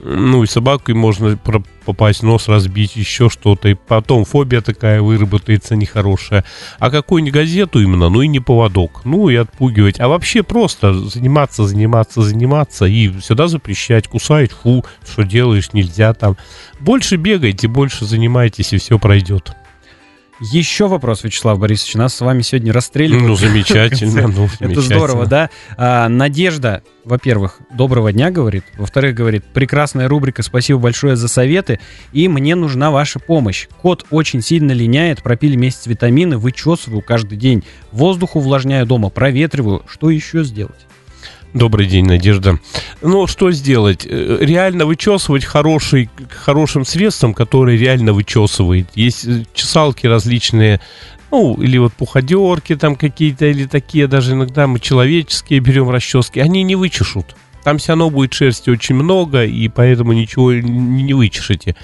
Ну 0.01 0.43
и 0.43 0.47
собакой 0.47 0.95
можно 0.95 1.39
попасть, 1.85 2.23
нос 2.23 2.49
разбить, 2.49 2.97
еще 2.97 3.31
что-то. 3.31 3.69
И 3.69 3.75
потом 3.75 4.25
фобия 4.25 4.61
такая 4.61 5.01
выработается 5.01 5.75
нехорошая. 5.75 6.45
А 6.79 6.91
какую-нибудь 6.91 7.35
газету 7.35 7.81
именно, 7.81 8.09
ну 8.09 8.21
и 8.21 8.29
не 8.29 8.41
поводок. 8.41 9.01
Ну 9.05 9.29
и 9.29 9.37
отпугивать. 9.37 9.99
А 9.99 10.09
вообще 10.09 10.43
просто 10.43 10.93
заниматься, 10.93 11.65
заниматься, 11.67 12.23
заниматься. 12.23 12.85
И 12.85 13.09
всегда 13.19 13.49
запрещать. 13.49 14.07
Кусает, 14.07 14.53
фу, 14.53 14.85
что 15.09 15.23
делаешь, 15.23 15.73
нельзя 15.73 16.13
там. 16.13 16.37
Больше 16.79 17.17
бегайте, 17.17 17.67
больше 17.67 18.05
занимайтесь, 18.05 18.73
и 18.75 18.79
все 18.79 18.99
пройдет. 18.99 19.57
Еще 20.41 20.87
вопрос, 20.87 21.25
Вячеслав 21.25 21.59
Борисович. 21.59 21.95
Нас 21.95 22.15
с 22.15 22.21
вами 22.21 22.43
сегодня 22.43 22.73
расстреливают. 22.73 23.27
Ну, 23.27 23.37
замечательно. 23.37 24.29
ну, 24.29 24.45
Это 24.45 24.57
замечательно. 24.59 24.83
здорово, 24.83 25.27
да? 25.27 25.51
А, 25.79 26.09
Надежда, 26.09 26.83
во-первых, 27.05 27.59
доброго 27.73 28.13
дня, 28.13 28.31
говорит. 28.31 28.65
Во-вторых, 28.77 29.15
говорит, 29.15 29.45
прекрасная 29.45 30.09
рубрика, 30.09 30.43
спасибо 30.43 30.79
большое 30.79 31.17
за 31.17 31.29
советы. 31.29 31.81
И 32.13 32.29
мне 32.29 32.55
нужна 32.55 32.91
ваша 32.91 33.19
помощь. 33.19 33.67
Кот 33.81 34.05
очень 34.11 34.43
сильно 34.43 34.73
линяет, 34.73 35.23
пропили 35.23 35.57
месяц 35.57 35.87
витамины, 35.87 36.37
вычесываю 36.37 37.01
каждый 37.01 37.39
день. 37.39 37.65
Воздух 37.91 38.37
увлажняю 38.37 38.85
дома, 38.85 39.09
проветриваю. 39.09 39.85
Что 39.89 40.11
еще 40.11 40.45
сделать? 40.45 40.87
Добрый 41.57 41.87
день, 41.87 42.05
Надежда. 42.05 42.59
Ну, 43.01 43.27
что 43.27 43.51
сделать? 43.51 44.07
Э, 44.07 44.37
Реально 44.43 44.85
вычесывать 44.85 45.47
хороший, 45.47 46.11
хорошим 46.29 46.85
средством, 46.85 47.33
которое 47.33 47.79
реально 47.79 48.13
вычесывает. 48.13 48.89
Есть 48.95 49.27
э, 49.27 49.45
чесалки 49.55 50.07
различные, 50.07 50.83
ну, 51.31 51.55
или 51.55 51.79
вот 51.79 51.95
пуходерки 51.95 52.77
там 52.77 52.95
какие-то, 52.95 53.47
или 53.47 53.65
такие, 53.65 54.07
даже 54.07 54.33
иногда 54.33 54.67
мы 54.67 54.81
человеческие 54.81 55.61
берем 55.61 55.89
расчески, 55.89 56.41
они 56.41 56.63
не 56.63 56.77
вычешут. 56.77 57.35
Там 57.67 57.79
все 57.79 57.89
равно 57.89 58.11
будет 58.11 58.33
шерсти 58.33 58.71
очень 58.71 58.95
много, 58.95 59.45
и 59.45 59.67
поэтому 59.67 60.13
ничего 60.13 60.53
не 60.53 61.15
вычешете. 61.15 61.75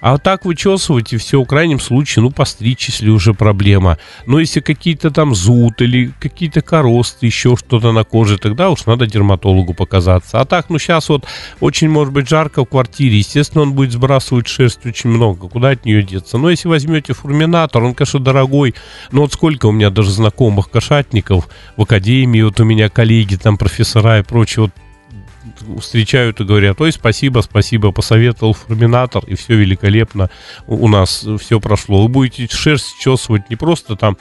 А 0.00 0.12
вот 0.12 0.22
так 0.22 0.44
вычесывать, 0.44 1.12
и 1.12 1.16
все, 1.16 1.42
в 1.42 1.46
крайнем 1.46 1.80
случае, 1.80 2.22
ну, 2.22 2.30
постричь, 2.30 2.86
если 2.90 3.08
уже 3.08 3.34
проблема. 3.34 3.98
Но 4.24 4.38
если 4.38 4.60
какие-то 4.60 5.10
там 5.10 5.34
зуд 5.34 5.82
или 5.82 6.12
какие-то 6.20 6.60
коросты, 6.60 7.26
еще 7.26 7.56
что-то 7.56 7.90
на 7.90 8.04
коже, 8.04 8.38
тогда 8.38 8.70
уж 8.70 8.86
надо 8.86 9.08
дерматологу 9.08 9.74
показаться. 9.74 10.40
А 10.40 10.44
так, 10.44 10.70
ну, 10.70 10.78
сейчас 10.78 11.08
вот 11.08 11.24
очень, 11.58 11.88
может 11.88 12.14
быть, 12.14 12.28
жарко 12.28 12.64
в 12.64 12.68
квартире, 12.68 13.18
естественно, 13.18 13.62
он 13.62 13.72
будет 13.72 13.90
сбрасывать 13.90 14.46
шерсть 14.46 14.86
очень 14.86 15.10
много. 15.10 15.48
Куда 15.48 15.70
от 15.70 15.84
нее 15.84 16.04
деться? 16.04 16.38
Но 16.38 16.50
если 16.50 16.68
возьмете 16.68 17.14
фурминатор, 17.14 17.82
он, 17.82 17.94
конечно, 17.94 18.20
дорогой, 18.20 18.76
но 19.10 19.22
вот 19.22 19.32
сколько 19.32 19.66
у 19.66 19.72
меня 19.72 19.90
даже 19.90 20.12
знакомых 20.12 20.70
кошатников 20.70 21.48
в 21.76 21.82
академии, 21.82 22.42
вот 22.42 22.60
у 22.60 22.64
меня 22.64 22.88
коллеги, 22.88 23.34
там 23.34 23.58
профессора 23.58 24.20
и 24.20 24.22
прочее, 24.22 24.66
вот 24.66 24.70
встречают 25.80 26.40
и 26.40 26.44
говорят, 26.44 26.80
ой, 26.80 26.92
спасибо, 26.92 27.40
спасибо, 27.40 27.92
посоветовал 27.92 28.54
фурминатор, 28.54 29.24
и 29.26 29.34
все 29.34 29.56
великолепно 29.56 30.30
у 30.66 30.88
нас 30.88 31.26
все 31.40 31.60
прошло. 31.60 32.02
Вы 32.02 32.08
будете 32.08 32.48
шерсть 32.54 32.94
чесывать 33.00 33.50
не 33.50 33.56
просто 33.56 33.96
там 33.96 34.16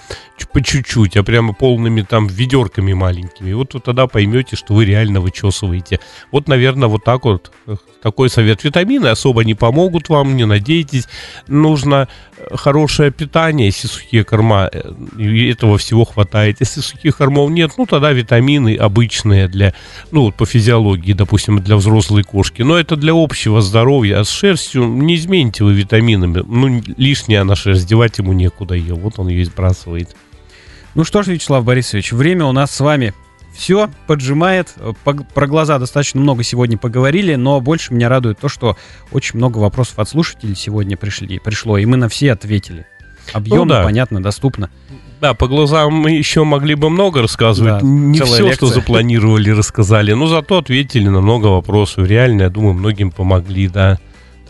по 0.51 0.61
чуть-чуть, 0.61 1.17
а 1.17 1.23
прямо 1.23 1.53
полными 1.53 2.01
там 2.01 2.27
ведерками 2.27 2.93
маленькими. 2.93 3.53
Вот 3.53 3.73
вы 3.73 3.79
тогда 3.79 4.07
поймете, 4.07 4.55
что 4.55 4.73
вы 4.73 4.85
реально 4.85 5.21
вычесываете. 5.21 5.99
Вот, 6.31 6.47
наверное, 6.47 6.87
вот 6.87 7.03
так 7.03 7.25
вот 7.25 7.51
э, 7.67 7.75
такой 8.01 8.29
совет. 8.29 8.63
Витамины 8.63 9.07
особо 9.07 9.43
не 9.43 9.53
помогут 9.53 10.09
вам, 10.09 10.35
не 10.35 10.45
надейтесь. 10.45 11.07
Нужно 11.47 12.07
э, 12.37 12.55
хорошее 12.55 13.11
питание, 13.11 13.67
если 13.67 13.87
сухие 13.87 14.23
корма, 14.23 14.69
э, 14.71 15.49
этого 15.49 15.77
всего 15.77 16.05
хватает. 16.05 16.57
Если 16.59 16.81
сухих 16.81 17.17
кормов 17.17 17.49
нет, 17.49 17.71
ну 17.77 17.85
тогда 17.85 18.11
витамины 18.11 18.75
обычные 18.75 19.47
для, 19.47 19.73
ну 20.11 20.23
вот 20.23 20.35
по 20.35 20.45
физиологии, 20.45 21.10
допустим, 21.13 21.61
для 21.61 21.75
взрослой 21.75 22.23
кошки. 22.23 22.61
Но 22.61 22.77
это 22.77 22.95
для 22.95 23.13
общего 23.13 23.61
здоровья. 23.61 24.19
А 24.19 24.23
с 24.23 24.29
шерстью 24.29 24.85
не 24.85 25.15
измените 25.15 25.63
вы 25.63 25.73
витаминами. 25.73 26.43
Ну, 26.45 26.81
лишняя 26.97 27.41
она 27.41 27.55
шерсть, 27.55 27.87
девать 27.87 28.17
ему 28.17 28.33
некуда 28.33 28.75
ее. 28.75 28.93
Вот 28.95 29.19
он 29.19 29.27
ее 29.27 29.41
и 29.41 29.45
сбрасывает. 29.45 30.15
Ну 30.95 31.03
что 31.03 31.23
ж, 31.23 31.27
Вячеслав 31.27 31.63
Борисович, 31.63 32.11
время 32.11 32.45
у 32.45 32.51
нас 32.51 32.71
с 32.71 32.79
вами 32.79 33.13
все 33.53 33.89
поджимает. 34.07 34.73
Про 35.33 35.47
глаза 35.47 35.79
достаточно 35.79 36.19
много 36.19 36.43
сегодня 36.43 36.77
поговорили, 36.77 37.35
но 37.35 37.59
больше 37.61 37.93
меня 37.93 38.09
радует 38.09 38.39
то, 38.39 38.49
что 38.49 38.77
очень 39.11 39.37
много 39.37 39.57
вопросов 39.57 39.99
от 39.99 40.09
слушателей 40.09 40.55
сегодня 40.55 40.97
пришли, 40.97 41.39
пришло, 41.39 41.77
и 41.77 41.85
мы 41.85 41.97
на 41.97 42.09
все 42.09 42.31
ответили. 42.33 42.85
Объемно, 43.33 43.63
Ну 43.63 43.69
да. 43.69 43.83
понятно, 43.83 44.21
доступно. 44.21 44.69
Да, 45.21 45.35
по 45.35 45.47
глазам 45.47 45.93
мы 45.93 46.11
еще 46.11 46.43
могли 46.43 46.73
бы 46.73 46.89
много 46.89 47.21
рассказывать. 47.21 47.83
Да, 47.83 47.87
не 47.87 48.19
все, 48.19 48.47
лекция. 48.47 48.53
что 48.53 48.65
запланировали, 48.65 49.51
рассказали. 49.51 50.13
Но 50.13 50.25
зато 50.25 50.57
ответили 50.57 51.07
на 51.09 51.21
много 51.21 51.45
вопросов. 51.45 52.07
Реально, 52.07 52.43
я 52.43 52.49
думаю, 52.49 52.73
многим 52.73 53.11
помогли, 53.11 53.67
да. 53.67 53.99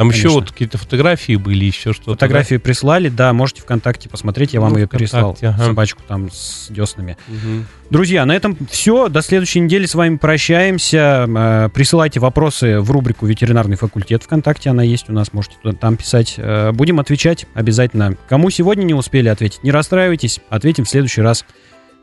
Там 0.01 0.09
еще 0.09 0.21
Конечно. 0.23 0.39
вот 0.39 0.51
какие-то 0.51 0.77
фотографии 0.79 1.35
были, 1.35 1.65
еще 1.65 1.93
что-то. 1.93 2.13
Фотографии 2.13 2.55
прислали, 2.57 3.09
да, 3.09 3.31
можете 3.33 3.61
ВКонтакте 3.61 4.09
посмотреть, 4.09 4.51
я 4.55 4.59
вам 4.59 4.73
Ну, 4.73 4.79
ее 4.79 4.87
переслал, 4.87 5.37
ага. 5.39 5.55
собачку 5.63 6.01
там 6.07 6.31
с 6.31 6.65
деснами. 6.71 7.17
да? 7.27 7.33
Мгм. 7.35 7.67
Друзья, 7.91 8.25
на 8.25 8.31
этом 8.35 8.57
все. 8.71 9.09
До 9.09 9.21
следующей 9.21 9.59
недели 9.59 9.85
с 9.85 9.93
вами 9.93 10.15
прощаемся. 10.17 11.27
Э, 11.29 11.69
Присылайте 11.71 12.19
вопросы 12.19 12.79
в 12.79 12.89
рубрику 12.89 13.27
«Ветеринарный 13.27 13.75
факультет» 13.77 14.23
ВКонтакте. 14.23 14.71
Она 14.71 14.81
есть 14.81 15.07
у 15.07 15.13
нас, 15.13 15.33
можете 15.33 15.57
туда- 15.61 15.77
там 15.77 15.97
писать. 15.97 16.33
Э, 16.37 16.71
Будем 16.71 16.99
отвечать 16.99 17.45
обязательно. 17.53 18.17
Кому 18.27 18.49
сегодня 18.49 18.83
не 18.85 18.95
успели 18.95 19.27
ответить, 19.27 19.63
не 19.63 19.69
расстраивайтесь. 19.69 20.39
Ответим 20.49 20.85
в 20.85 20.89
следующий 20.89 21.21
раз. 21.21 21.45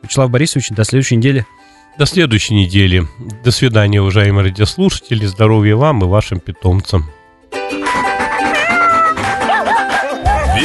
Вячеслав 0.03 0.29
Борисович, 0.29 0.69
до 0.69 0.85
следующей 0.85 1.17
недели. 1.17 1.45
До 1.97 2.05
следующей 2.05 2.53
недели. 2.53 3.05
До 3.43 3.51
свидания, 3.51 3.99
уважаемые 4.01 4.45
радиослушатели. 4.45 5.25
Здоровья 5.25 5.75
вам 5.75 6.01
и 6.01 6.07
вашим 6.07 6.39
питомцам. 6.39 7.09